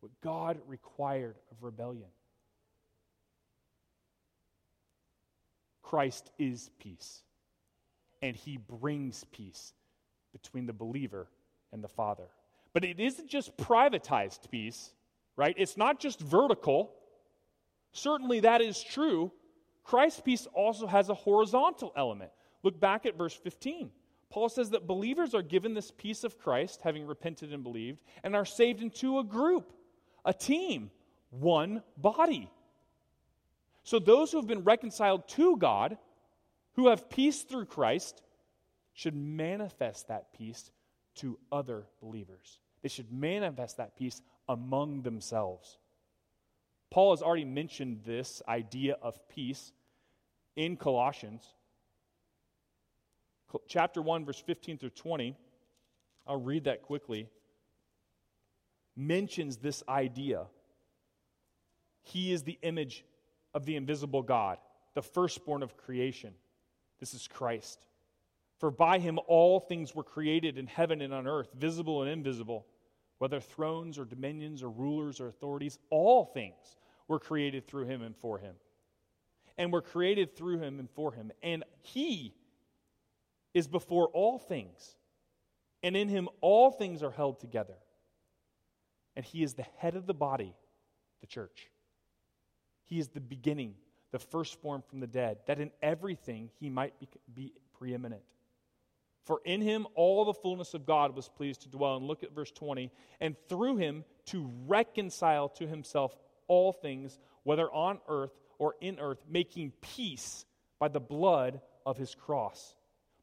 [0.00, 2.08] what God required of rebellion.
[5.82, 7.22] Christ is peace,
[8.22, 9.74] and he brings peace
[10.32, 11.28] between the believer
[11.72, 12.28] and the Father.
[12.72, 14.92] But it isn't just privatized peace,
[15.36, 15.54] right?
[15.56, 16.92] It's not just vertical.
[17.92, 19.32] Certainly that is true,
[19.86, 22.32] Christ's peace also has a horizontal element.
[22.62, 23.90] Look back at verse 15.
[24.30, 28.34] Paul says that believers are given this peace of Christ, having repented and believed, and
[28.34, 29.72] are saved into a group,
[30.24, 30.90] a team,
[31.30, 32.50] one body.
[33.84, 35.96] So those who have been reconciled to God,
[36.76, 38.22] who have peace through Christ,
[38.92, 40.70] should manifest that peace
[41.16, 42.60] to other believers.
[42.82, 45.78] They should manifest that peace among themselves.
[46.90, 49.72] Paul has already mentioned this idea of peace
[50.54, 51.42] in Colossians.
[53.68, 55.36] Chapter 1, verse 15 through 20,
[56.26, 57.28] I'll read that quickly,
[58.96, 60.46] mentions this idea.
[62.02, 63.04] He is the image
[63.54, 64.58] of the invisible God,
[64.94, 66.34] the firstborn of creation.
[67.00, 67.86] This is Christ.
[68.58, 72.66] For by him all things were created in heaven and on earth, visible and invisible,
[73.18, 76.76] whether thrones or dominions or rulers or authorities, all things
[77.08, 78.54] were created through him and for him
[79.58, 81.32] and were created through him and for him.
[81.42, 82.34] And he
[83.54, 84.96] is before all things,
[85.82, 87.76] and in him all things are held together.
[89.14, 90.54] And he is the head of the body,
[91.20, 91.70] the church.
[92.84, 93.74] He is the beginning,
[94.16, 98.22] the firstborn from the dead, that in everything he might be, be preeminent.
[99.24, 101.96] For in him all the fullness of God was pleased to dwell.
[101.96, 102.90] And look at verse 20.
[103.20, 106.16] And through him to reconcile to himself
[106.48, 110.46] all things, whether on earth or in earth, making peace
[110.78, 112.74] by the blood of his cross.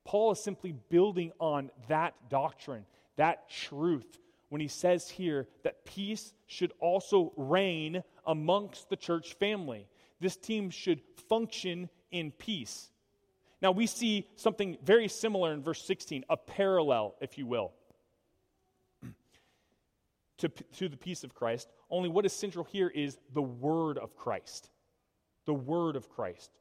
[0.05, 2.85] Paul is simply building on that doctrine,
[3.15, 4.19] that truth,
[4.49, 9.87] when he says here that peace should also reign amongst the church family.
[10.23, 12.89] This team should function in peace.
[13.61, 17.73] Now, we see something very similar in verse 16, a parallel, if you will,
[20.37, 21.67] to, to the peace of Christ.
[21.89, 24.69] Only what is central here is the word of Christ.
[25.45, 26.51] The word of Christ.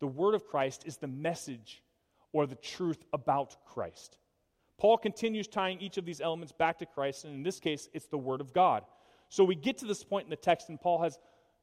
[0.00, 1.82] The word of Christ is the message
[2.32, 4.16] or the truth about Christ.
[4.78, 8.06] Paul continues tying each of these elements back to Christ, and in this case, it's
[8.06, 8.84] the Word of God.
[9.28, 11.18] So we get to this point in the text, and Paul has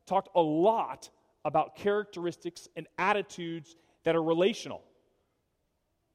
[0.06, 1.10] talked a lot
[1.46, 4.84] about characteristics and attitudes that are relational.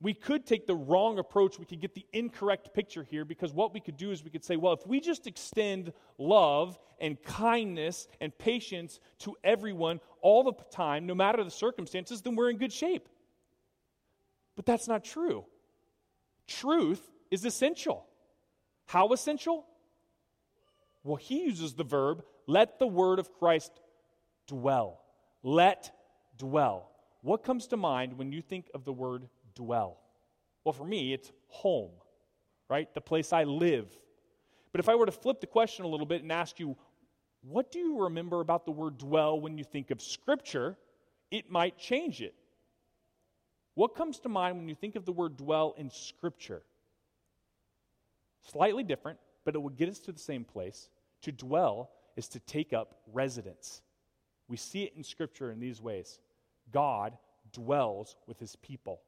[0.00, 1.58] We could take the wrong approach.
[1.58, 4.44] We could get the incorrect picture here because what we could do is we could
[4.44, 10.52] say, well, if we just extend love and kindness and patience to everyone all the
[10.70, 13.08] time, no matter the circumstances, then we're in good shape.
[14.56, 15.46] But that's not true.
[16.46, 18.06] Truth is essential.
[18.86, 19.64] How essential?
[21.02, 23.72] Well, he uses the verb, let the word of Christ
[24.46, 25.03] dwell.
[25.44, 25.92] Let
[26.38, 26.90] dwell.
[27.20, 29.98] What comes to mind when you think of the word dwell?
[30.64, 31.90] Well, for me, it's home,
[32.68, 32.92] right?
[32.92, 33.86] The place I live.
[34.72, 36.76] But if I were to flip the question a little bit and ask you,
[37.42, 40.76] what do you remember about the word dwell when you think of Scripture?
[41.30, 42.34] It might change it.
[43.74, 46.62] What comes to mind when you think of the word dwell in Scripture?
[48.50, 50.88] Slightly different, but it will get us to the same place.
[51.22, 53.82] To dwell is to take up residence.
[54.48, 56.18] We see it in Scripture in these ways
[56.70, 57.16] God
[57.52, 59.00] dwells with his people,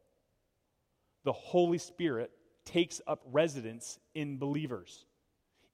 [1.24, 2.30] the Holy Spirit
[2.64, 5.06] takes up residence in believers.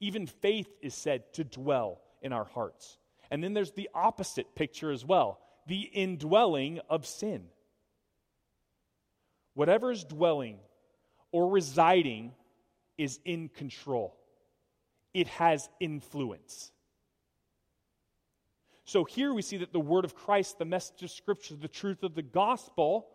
[0.01, 2.99] Even faith is said to dwell in our hearts.
[3.31, 7.45] And then there's the opposite picture as well the indwelling of sin.
[9.55, 10.59] Whatever is dwelling
[11.31, 12.33] or residing
[12.99, 14.17] is in control,
[15.15, 16.73] it has influence.
[18.85, 22.03] So here we see that the word of Christ, the message of Scripture, the truth
[22.03, 23.09] of the gospel,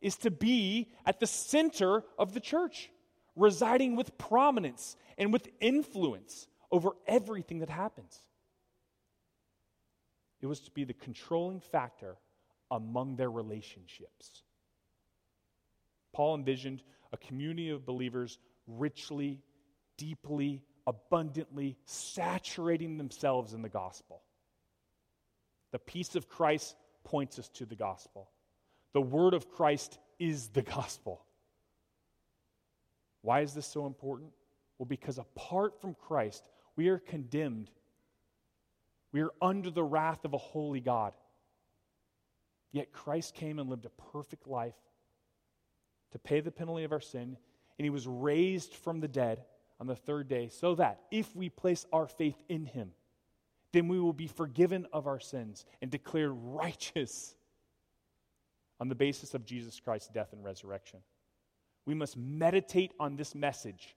[0.00, 2.90] is to be at the center of the church,
[3.34, 8.20] residing with prominence and with influence over everything that happens.
[10.40, 12.16] It was to be the controlling factor
[12.70, 14.42] among their relationships.
[16.12, 19.40] Paul envisioned a community of believers richly,
[19.96, 24.22] deeply, abundantly saturating themselves in the gospel.
[25.76, 26.74] The peace of Christ
[27.04, 28.30] points us to the gospel.
[28.94, 31.22] The word of Christ is the gospel.
[33.20, 34.30] Why is this so important?
[34.78, 37.70] Well, because apart from Christ, we are condemned.
[39.12, 41.12] We are under the wrath of a holy God.
[42.72, 44.78] Yet Christ came and lived a perfect life
[46.12, 47.36] to pay the penalty of our sin,
[47.78, 49.44] and he was raised from the dead
[49.78, 52.92] on the third day, so that if we place our faith in him,
[53.76, 57.34] then we will be forgiven of our sins and declared righteous
[58.80, 61.00] on the basis of Jesus Christ's death and resurrection.
[61.84, 63.94] We must meditate on this message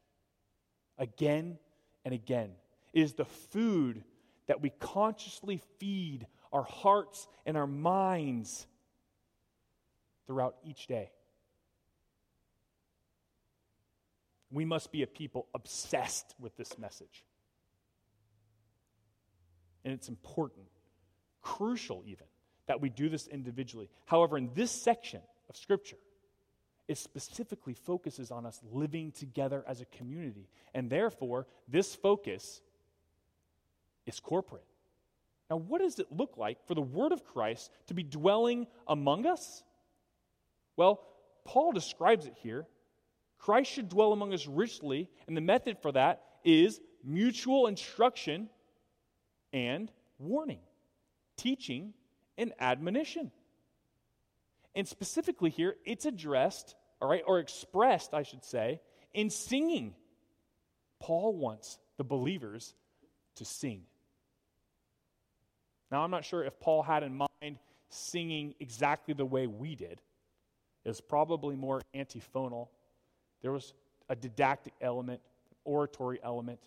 [0.98, 1.58] again
[2.04, 2.52] and again.
[2.92, 4.04] It is the food
[4.48, 8.68] that we consciously feed our hearts and our minds
[10.28, 11.10] throughout each day.
[14.52, 17.24] We must be a people obsessed with this message.
[19.84, 20.68] And it's important,
[21.42, 22.26] crucial even,
[22.68, 23.90] that we do this individually.
[24.06, 25.98] However, in this section of Scripture,
[26.88, 30.50] it specifically focuses on us living together as a community.
[30.74, 32.62] And therefore, this focus
[34.06, 34.66] is corporate.
[35.50, 39.26] Now, what does it look like for the Word of Christ to be dwelling among
[39.26, 39.64] us?
[40.76, 41.02] Well,
[41.46, 42.68] Paul describes it here
[43.40, 48.50] Christ should dwell among us richly, and the method for that is mutual instruction
[49.54, 50.60] and warning,
[51.38, 51.94] teaching
[52.38, 53.32] and admonition.
[54.76, 58.82] And specifically here, it's addressed, all right, or expressed, I should say,
[59.14, 59.96] in singing.
[61.00, 62.74] Paul wants the believers
[63.36, 63.84] to sing.
[65.92, 67.58] Now, I'm not sure if Paul had in mind
[67.90, 70.02] singing exactly the way we did.
[70.86, 72.70] It was probably more antiphonal
[73.42, 73.74] there was
[74.10, 75.22] a didactic element,
[75.64, 76.60] oratory element.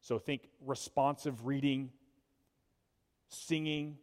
[0.00, 1.90] So think responsive reading,
[3.28, 3.98] singing,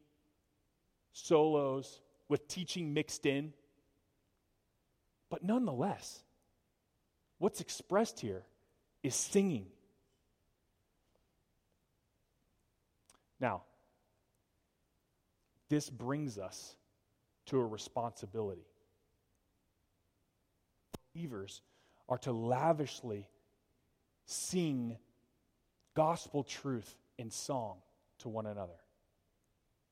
[1.11, 3.53] solos, with teaching mixed in.
[5.29, 6.23] But nonetheless,
[7.39, 8.43] what's expressed here
[9.03, 9.67] is singing.
[13.39, 13.63] Now,
[15.69, 16.75] this brings us
[17.47, 18.65] to a responsibility.
[21.13, 21.61] Believers
[22.09, 23.27] are to lavishly
[24.25, 24.97] sing
[25.97, 27.77] gospel truth in song
[28.19, 28.77] to one another.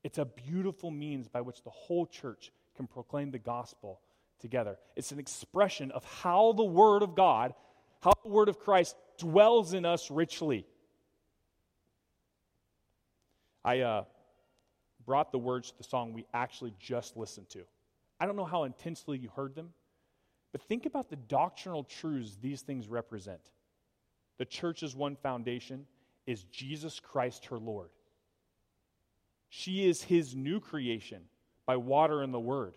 [0.04, 4.02] It's a beautiful means by which the whole church can proclaim the gospel
[4.40, 4.78] together.
[4.96, 7.56] It's an expression of how the Word of God,
[8.04, 10.68] how the Word of Christ dwells in us richly.
[13.64, 14.04] I uh,
[15.08, 17.64] brought the words to the song we actually just listened to.
[18.20, 19.74] I don't know how intensely you heard them,
[20.52, 23.42] but think about the doctrinal truths these things represent.
[24.38, 25.88] The church is one foundation
[26.26, 27.90] is Jesus Christ, her Lord.
[29.50, 31.24] She is his new creation
[31.66, 32.76] by water and the word.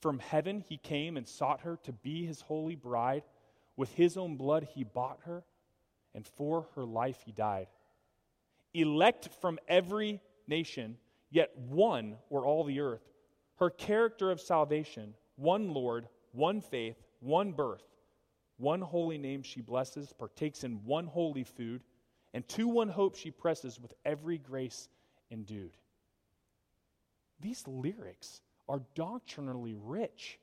[0.00, 3.22] From heaven he came and sought her to be his holy bride.
[3.76, 5.44] With his own blood he bought her,
[6.14, 7.68] and for her life he died.
[8.74, 10.96] Elect from every nation,
[11.30, 13.02] yet one or all the earth.
[13.56, 17.84] Her character of salvation, one Lord, one faith, one birth,
[18.56, 21.82] one holy name she blesses, partakes in one holy food,
[22.34, 24.88] and to one hope she presses with every grace
[25.30, 25.76] endued.
[27.40, 30.38] These lyrics are doctrinally rich.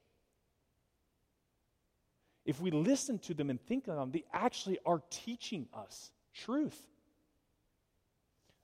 [2.46, 6.80] If we listen to them and think of them, they actually are teaching us truth.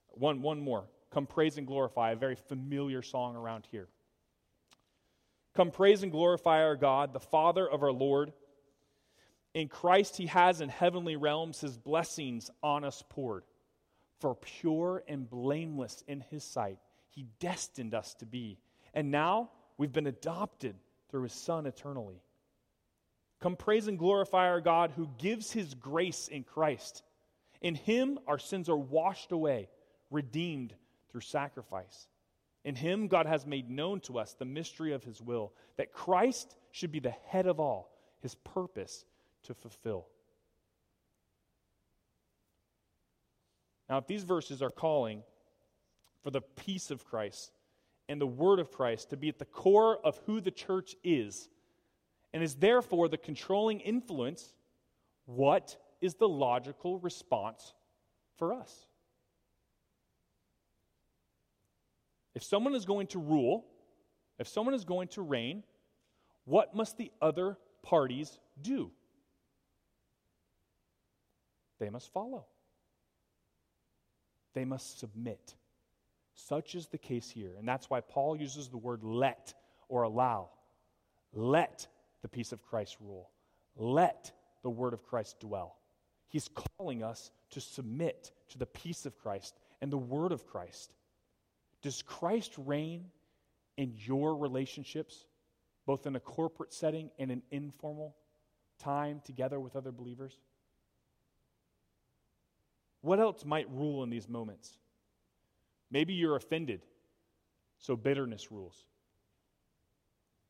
[0.08, 0.84] One, one more.
[1.10, 3.88] Come praise and glorify, a very familiar song around here.
[5.54, 8.32] Come praise and glorify our God, the Father of our Lord.
[9.54, 13.44] In Christ, he has in heavenly realms his blessings on us poured.
[14.18, 16.78] For pure and blameless in his sight,
[17.10, 18.58] he destined us to be.
[18.94, 20.76] And now we've been adopted
[21.10, 22.22] through his Son eternally.
[23.40, 27.02] Come praise and glorify our God who gives his grace in Christ.
[27.60, 29.68] In him, our sins are washed away,
[30.10, 30.74] redeemed
[31.10, 32.06] through sacrifice.
[32.64, 36.54] In him, God has made known to us the mystery of his will, that Christ
[36.70, 39.04] should be the head of all, his purpose
[39.44, 40.06] to fulfill.
[43.88, 45.22] Now, if these verses are calling
[46.22, 47.52] for the peace of Christ
[48.08, 51.48] and the word of Christ to be at the core of who the church is,
[52.32, 54.54] and is therefore the controlling influence,
[55.26, 57.74] what is the logical response
[58.36, 58.86] for us?
[62.34, 63.66] If someone is going to rule,
[64.38, 65.64] if someone is going to reign,
[66.44, 68.90] what must the other parties do?
[71.82, 72.44] They must follow.
[74.54, 75.56] They must submit.
[76.32, 77.56] Such is the case here.
[77.58, 79.52] And that's why Paul uses the word let
[79.88, 80.50] or allow.
[81.32, 81.88] Let
[82.22, 83.30] the peace of Christ rule.
[83.74, 84.30] Let
[84.62, 85.76] the word of Christ dwell.
[86.28, 90.94] He's calling us to submit to the peace of Christ and the word of Christ.
[91.82, 93.06] Does Christ reign
[93.76, 95.26] in your relationships,
[95.84, 98.14] both in a corporate setting and an informal
[98.78, 100.38] time together with other believers?
[103.02, 104.78] What else might rule in these moments?
[105.90, 106.80] Maybe you're offended,
[107.78, 108.86] so bitterness rules.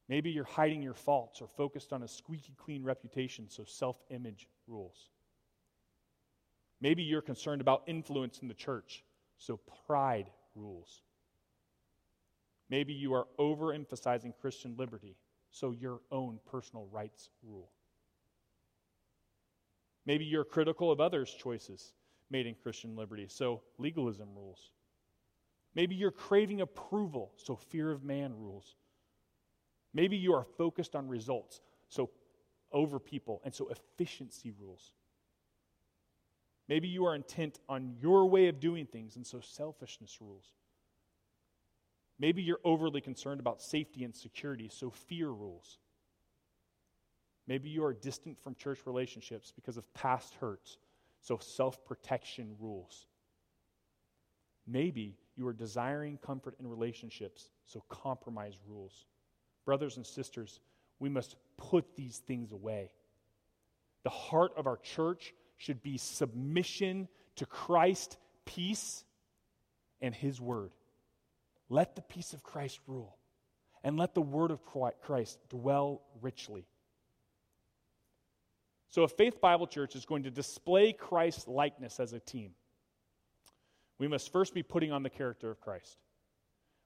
[0.09, 4.49] Maybe you're hiding your faults or focused on a squeaky clean reputation, so self image
[4.69, 5.09] rules.
[6.81, 9.03] Maybe you're concerned about influence in the church,
[9.39, 11.01] so pride rules.
[12.69, 15.17] Maybe you are overemphasizing Christian liberty,
[15.51, 17.71] so your own personal rights rule.
[20.05, 21.93] Maybe you're critical of others' choices
[22.33, 24.71] made in Christian liberty, so legalism rules.
[25.75, 28.75] Maybe you're craving approval, so fear of man rules.
[29.95, 32.11] Maybe you are focused on results, so
[32.73, 34.93] over people, and so efficiency rules.
[36.69, 40.53] Maybe you are intent on your way of doing things, and so selfishness rules.
[42.19, 45.79] Maybe you're overly concerned about safety and security, so fear rules.
[47.47, 50.79] Maybe you are distant from church relationships because of past hurts,
[51.23, 53.07] so self protection rules.
[54.67, 59.07] Maybe you are desiring comfort in relationships, so compromise rules.
[59.65, 60.61] Brothers and sisters,
[60.99, 62.93] we must put these things away.
[64.03, 69.05] The heart of our church should be submission to Christ, peace,
[70.01, 70.73] and His Word.
[71.69, 73.17] Let the peace of Christ rule,
[73.83, 74.61] and let the word of
[75.01, 76.67] Christ dwell richly.
[78.93, 82.51] So, if Faith Bible Church is going to display Christ's likeness as a team,
[83.99, 85.97] we must first be putting on the character of Christ.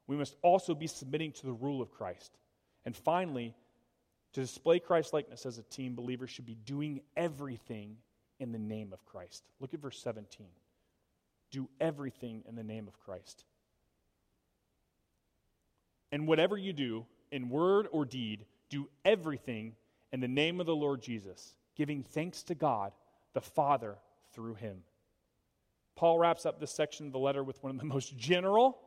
[0.07, 2.39] We must also be submitting to the rule of Christ.
[2.85, 3.57] And finally,
[4.35, 7.97] to display Christ's likeness as a team, believers should be doing everything
[8.39, 9.43] in the name of Christ.
[9.59, 10.47] Look at verse 17.
[11.51, 13.45] Do everything in the name of Christ.
[16.13, 19.75] And whatever you do, in word or deed, do everything
[20.13, 22.93] in the name of the Lord Jesus, giving thanks to God
[23.35, 23.97] the Father
[24.33, 24.79] through him.
[25.95, 28.79] Paul wraps up this section of the letter with one of the most general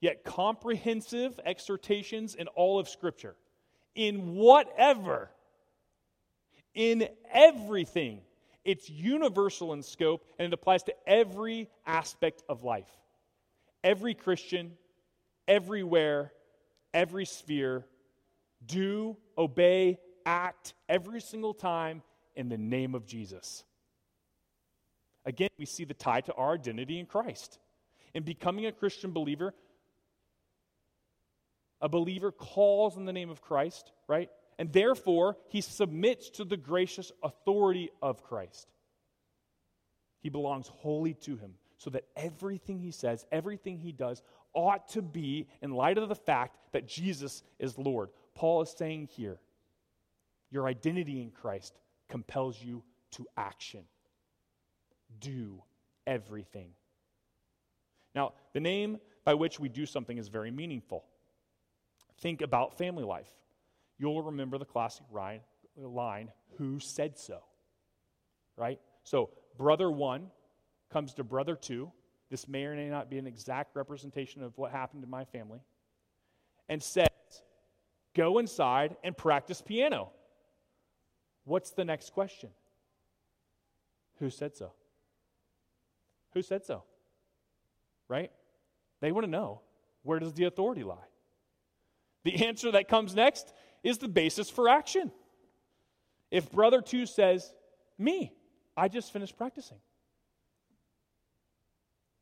[0.00, 3.34] yet comprehensive exhortations in all of Scripture.
[3.94, 5.30] In whatever,
[6.74, 8.20] in everything,
[8.64, 12.90] it's universal in scope and it applies to every aspect of life.
[13.82, 14.72] Every Christian,
[15.46, 16.32] everywhere,
[16.92, 17.84] every sphere,
[18.64, 19.98] do, obey,
[20.28, 22.02] act every single time
[22.36, 23.64] in the name of Jesus.
[25.24, 27.58] Again, we see the tie to our identity in Christ.
[28.12, 29.54] In becoming a Christian believer,
[31.80, 34.28] a believer calls in the name of Christ, right?
[34.58, 38.68] And therefore, he submits to the gracious authority of Christ.
[40.20, 44.22] He belongs wholly to him, so that everything he says, everything he does,
[44.52, 48.10] ought to be in light of the fact that Jesus is Lord.
[48.34, 49.38] Paul is saying here,
[50.50, 51.78] your identity in Christ
[52.08, 52.82] compels you
[53.12, 53.84] to action.
[55.20, 55.62] Do
[56.06, 56.70] everything.
[58.14, 61.04] Now, the name by which we do something is very meaningful
[62.20, 63.30] think about family life.
[63.98, 67.40] You'll remember the classic line, Who said so?
[68.56, 68.80] Right?
[69.04, 70.30] So, brother one
[70.90, 71.90] comes to brother two.
[72.30, 75.60] This may or may not be an exact representation of what happened in my family.
[76.68, 77.08] And says,
[78.14, 80.10] Go inside and practice piano.
[81.48, 82.50] What's the next question?
[84.18, 84.72] Who said so?
[86.34, 86.84] Who said so?
[88.06, 88.30] Right?
[89.00, 89.62] They want to know
[90.02, 91.06] where does the authority lie?
[92.24, 93.50] The answer that comes next
[93.82, 95.10] is the basis for action.
[96.30, 97.50] If brother two says,
[97.96, 98.30] Me,
[98.76, 99.78] I just finished practicing,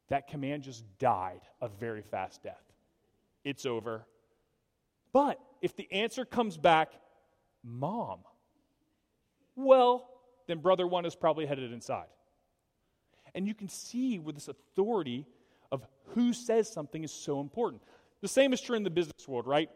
[0.07, 2.63] that command just died a very fast death.
[3.43, 4.07] It's over.
[5.13, 6.93] But if the answer comes back,
[7.65, 8.21] Mom,
[9.57, 10.09] well,
[10.47, 12.07] then brother one is probably headed inside.
[13.35, 15.27] And you can see where this authority
[15.73, 17.83] of who says something is so important.
[18.21, 19.69] The same is true in the business world, right?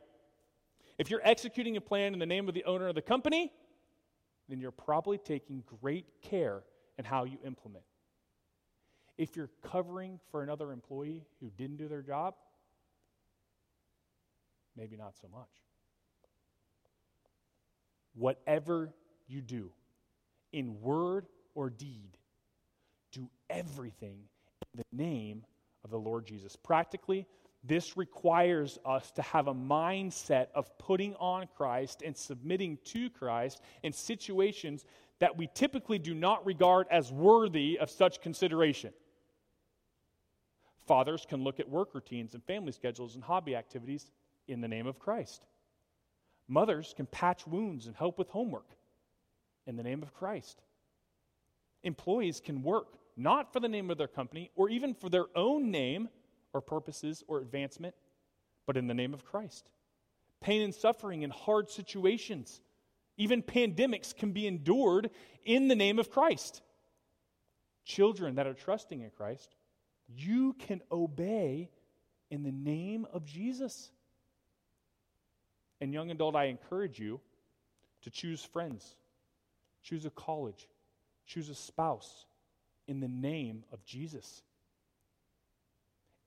[0.99, 3.53] If you're executing a plan in the name of the owner of the company,
[4.49, 6.63] then you're probably taking great care
[6.99, 7.85] in how you implement.
[9.17, 12.35] If you're covering for another employee who didn't do their job,
[14.77, 15.49] maybe not so much.
[18.15, 18.93] Whatever
[19.31, 19.71] you do,
[20.53, 22.17] in word or deed,
[23.13, 24.19] do everything
[24.75, 25.45] in the name
[25.85, 26.57] of the Lord Jesus.
[26.57, 27.27] Practically,
[27.63, 33.61] this requires us to have a mindset of putting on Christ and submitting to Christ
[33.83, 34.85] in situations
[35.19, 38.93] that we typically do not regard as worthy of such consideration.
[40.87, 44.11] Fathers can look at work routines and family schedules and hobby activities
[44.49, 45.45] in the name of Christ.
[46.49, 48.67] Mothers can patch wounds and help with homework
[49.67, 50.63] in the name of Christ.
[51.83, 55.71] Employees can work not for the name of their company or even for their own
[55.71, 56.09] name
[56.53, 57.95] or purposes or advancement,
[58.67, 59.71] but in the name of Christ.
[60.41, 62.61] Pain and suffering in hard situations,
[63.17, 65.11] even pandemics, can be endured
[65.45, 66.63] in the name of Christ.
[67.85, 69.55] Children that are trusting in Christ,
[70.09, 71.71] you can obey
[72.31, 73.91] in the name of Jesus.
[75.81, 77.21] And, young adult, I encourage you
[78.03, 78.97] to choose friends,
[79.83, 80.69] choose a college,
[81.27, 82.27] choose a spouse
[82.87, 84.43] in the name of Jesus.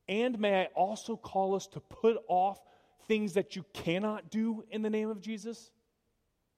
[0.08, 2.60] And may I also call us to put off
[3.08, 5.72] things that you cannot do in the name of Jesus,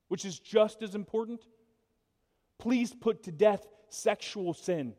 [0.08, 1.42] which is just as important.
[2.58, 4.94] Please put to death sexual sin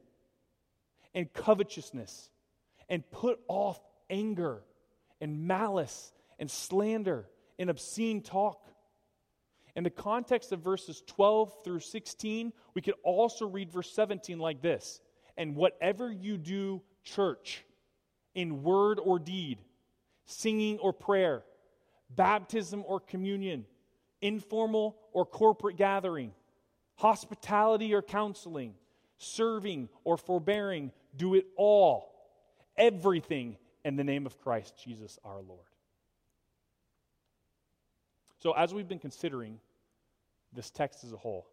[1.14, 2.30] and covetousness
[2.88, 3.80] and put off
[4.10, 4.62] anger
[5.20, 7.28] and malice and slander
[7.58, 8.62] and obscene talk.
[9.76, 14.62] In the context of verses 12 through 16, we could also read verse 17 like
[14.62, 15.00] this
[15.36, 17.62] And whatever you do, church,
[18.34, 19.58] in word or deed,
[20.24, 21.44] singing or prayer,
[22.08, 23.66] baptism or communion,
[24.22, 26.32] informal or corporate gathering,
[26.96, 28.74] hospitality or counseling,
[29.18, 32.14] serving or forbearing, do it all,
[32.78, 35.75] everything in the name of Christ Jesus our Lord.
[38.38, 39.58] So, as we've been considering
[40.52, 41.46] this text as a whole,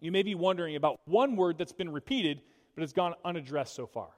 [0.00, 2.40] you may be wondering about one word that's been repeated
[2.74, 4.08] but has gone unaddressed so far.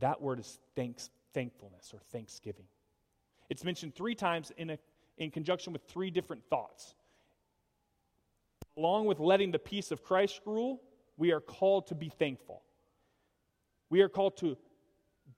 [0.00, 2.66] That word is thanks, thankfulness or thanksgiving.
[3.48, 4.78] It's mentioned three times in, a,
[5.16, 6.94] in conjunction with three different thoughts.
[8.76, 10.82] Along with letting the peace of Christ rule,
[11.16, 12.62] we are called to be thankful.
[13.88, 14.56] We are called to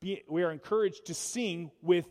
[0.01, 2.07] be, we are encouraged to sing with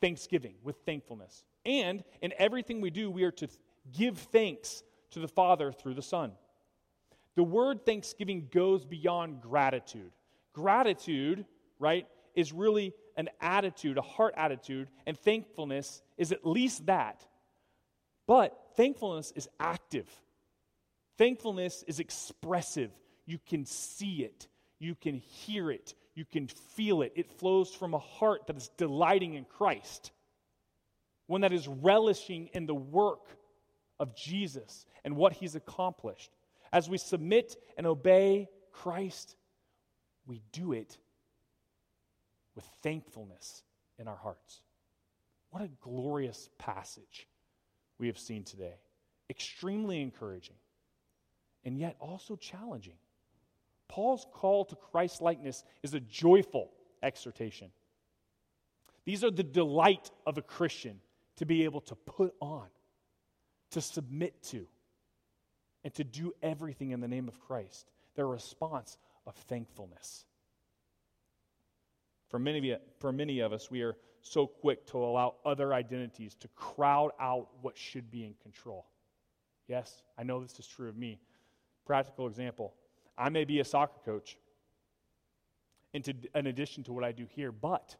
[0.00, 1.44] thanksgiving, with thankfulness.
[1.64, 3.48] And in everything we do, we are to
[3.96, 6.32] give thanks to the Father through the Son.
[7.34, 10.12] The word thanksgiving goes beyond gratitude.
[10.52, 11.44] Gratitude,
[11.78, 17.26] right, is really an attitude, a heart attitude, and thankfulness is at least that.
[18.26, 20.08] But thankfulness is active.
[21.18, 22.90] Thankfulness is expressive.
[23.24, 27.12] You can see it, you can hear it, you can feel it.
[27.14, 30.10] It flows from a heart that is delighting in Christ,
[31.26, 33.28] one that is relishing in the work
[34.00, 36.30] of Jesus and what he's accomplished.
[36.72, 39.36] As we submit and obey Christ,
[40.26, 40.98] we do it
[42.54, 43.62] with thankfulness
[43.98, 44.62] in our hearts.
[45.50, 47.28] What a glorious passage
[47.98, 48.74] we have seen today.
[49.28, 50.56] Extremely encouraging,
[51.64, 52.96] and yet also challenging.
[53.88, 56.70] Paul's call to Christ likeness is a joyful
[57.02, 57.70] exhortation.
[59.04, 61.00] These are the delight of a Christian
[61.36, 62.66] to be able to put on,
[63.70, 64.66] to submit to,
[65.84, 67.90] and to do everything in the name of Christ.
[68.16, 70.24] Their response of thankfulness.
[72.28, 75.72] For many, of you, for many of us, we are so quick to allow other
[75.72, 78.86] identities to crowd out what should be in control.
[79.68, 81.20] Yes, I know this is true of me.
[81.84, 82.74] Practical example
[83.18, 84.36] I may be a soccer coach
[85.92, 87.96] into, in addition to what I do here, but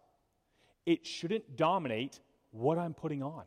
[0.84, 3.44] it shouldn't dominate what I'm putting on.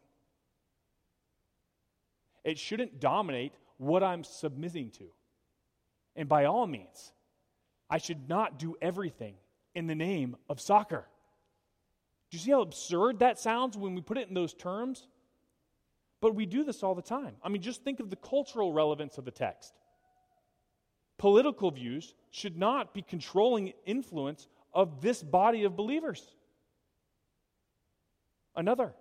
[2.44, 5.06] It shouldn't dominate what I'm submitting to.
[6.16, 7.14] And by all means,
[7.90, 9.36] I should not do everything
[9.76, 11.06] in the name of soccer.
[12.30, 15.08] Do you see how absurd that sounds when we put it in those terms?
[16.22, 17.36] But we do this all the time.
[17.44, 19.79] I mean, just think of the cultural relevance of the text.
[21.20, 26.26] Political views should not be controlling influence of this body of believers.
[28.56, 28.94] Another,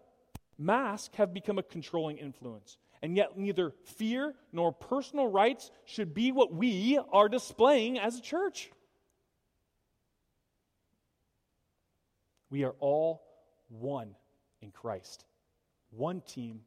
[0.59, 2.77] masks have become a controlling influence.
[3.03, 8.21] And yet, neither fear nor personal rights should be what we are displaying as a
[8.21, 8.73] church.
[12.51, 13.23] We are all
[13.69, 14.17] one
[14.61, 15.25] in Christ,
[15.91, 16.63] one team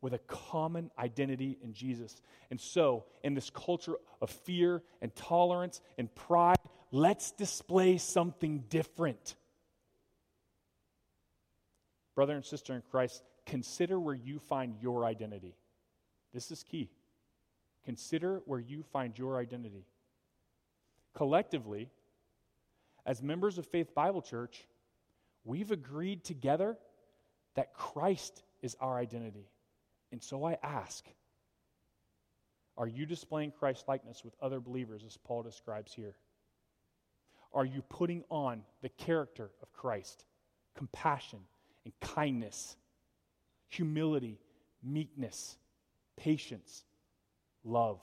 [0.00, 2.20] with a common identity in Jesus.
[2.50, 6.58] And so, in this culture of fear and tolerance and pride,
[6.90, 9.34] let's display something different.
[12.14, 15.54] Brother and sister in Christ, consider where you find your identity.
[16.32, 16.90] This is key.
[17.84, 19.86] Consider where you find your identity.
[21.14, 21.88] Collectively,
[23.06, 24.66] as members of Faith Bible Church,
[25.44, 26.76] we've agreed together
[27.54, 29.46] that Christ is our identity.
[30.16, 31.04] And so I ask
[32.78, 36.16] Are you displaying Christ likeness with other believers as Paul describes here?
[37.52, 40.24] Are you putting on the character of Christ?
[40.74, 41.40] Compassion
[41.84, 42.76] and kindness,
[43.68, 44.40] humility,
[44.82, 45.58] meekness,
[46.16, 46.84] patience,
[47.62, 48.00] love.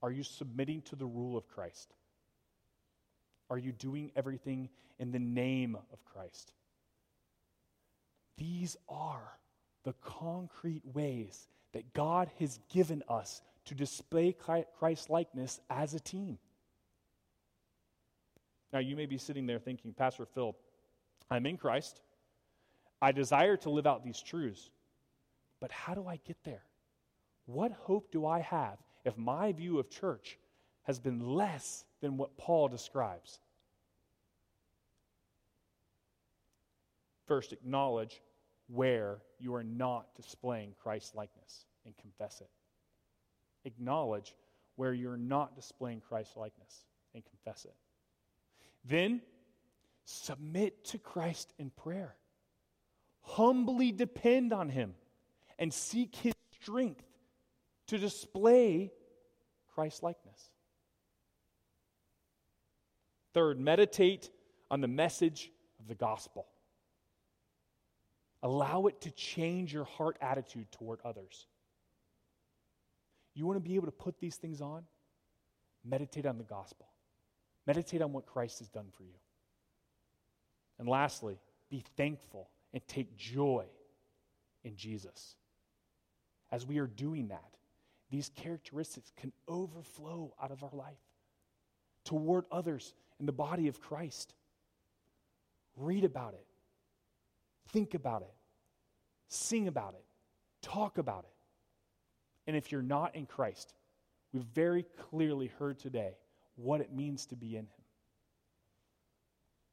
[0.00, 1.92] Are you submitting to the rule of Christ?
[3.50, 6.54] Are you doing everything in the name of Christ?
[8.38, 9.38] These are
[9.84, 14.34] the concrete ways that God has given us to display
[14.78, 16.38] Christ likeness as a team.
[18.72, 20.56] Now, you may be sitting there thinking, Pastor Phil,
[21.30, 22.00] I'm in Christ.
[23.00, 24.70] I desire to live out these truths,
[25.60, 26.64] but how do I get there?
[27.46, 30.38] What hope do I have if my view of church
[30.84, 33.38] has been less than what Paul describes?
[37.26, 38.20] First, acknowledge
[38.68, 42.50] where you are not displaying Christ likeness and confess it.
[43.64, 44.34] Acknowledge
[44.76, 46.84] where you're not displaying Christ likeness
[47.14, 47.74] and confess it.
[48.84, 49.22] Then
[50.04, 52.14] submit to Christ in prayer.
[53.22, 54.94] Humbly depend on Him
[55.58, 57.04] and seek His strength
[57.86, 58.92] to display
[59.74, 60.50] Christ likeness.
[63.32, 64.30] Third, meditate
[64.70, 65.50] on the message
[65.80, 66.46] of the gospel.
[68.44, 71.46] Allow it to change your heart attitude toward others.
[73.34, 74.84] You want to be able to put these things on?
[75.82, 76.86] Meditate on the gospel.
[77.66, 79.16] Meditate on what Christ has done for you.
[80.78, 81.38] And lastly,
[81.70, 83.64] be thankful and take joy
[84.62, 85.36] in Jesus.
[86.52, 87.56] As we are doing that,
[88.10, 91.00] these characteristics can overflow out of our life
[92.04, 94.34] toward others in the body of Christ.
[95.78, 96.46] Read about it,
[97.74, 98.33] Think about it,
[99.28, 100.04] sing about it,
[100.62, 101.34] talk about it.
[102.46, 103.74] And if you're not in Christ,
[104.32, 106.16] we've very clearly heard today
[106.56, 107.84] what it means to be in Him.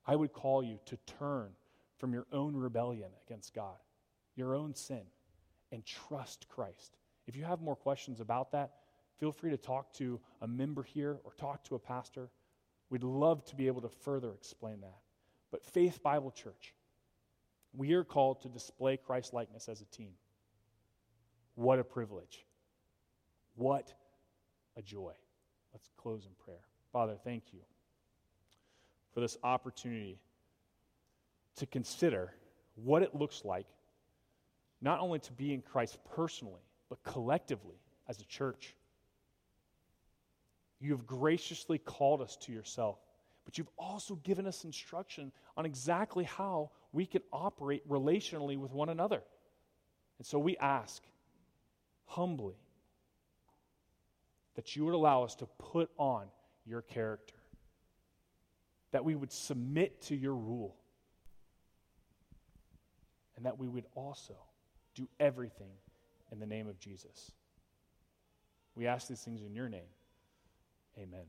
[0.06, 1.52] I would call you to turn
[1.98, 3.78] from your own rebellion against God,
[4.36, 5.04] your own sin,
[5.72, 6.98] and trust Christ.
[7.28, 8.72] If you have more questions about that,
[9.20, 12.30] feel free to talk to a member here or talk to a pastor.
[12.90, 14.98] We'd love to be able to further explain that.
[15.52, 16.74] But Faith Bible Church,
[17.74, 20.12] we are called to display Christ likeness as a team.
[21.56, 22.46] What a privilege.
[23.56, 23.94] What
[24.78, 25.14] a joy.
[25.74, 26.64] Let's close in prayer.
[26.92, 27.60] Father, thank you
[29.14, 30.20] for this opportunity
[31.58, 32.34] to consider
[32.76, 33.68] what it looks like
[34.82, 37.76] not only to be in Christ personally, but collectively
[38.10, 38.76] as a church.
[40.80, 42.98] You have graciously called us to yourself,
[43.46, 48.90] but you've also given us instruction on exactly how we can operate relationally with one
[48.90, 49.22] another.
[50.18, 51.02] And so we ask
[52.06, 52.56] humbly
[54.56, 56.26] that you would allow us to put on
[56.66, 57.36] your character,
[58.92, 60.76] that we would submit to your rule,
[63.36, 64.36] and that we would also
[64.94, 65.72] do everything
[66.32, 67.32] in the name of Jesus.
[68.76, 69.90] We ask these things in your name.
[70.98, 71.26] Amen.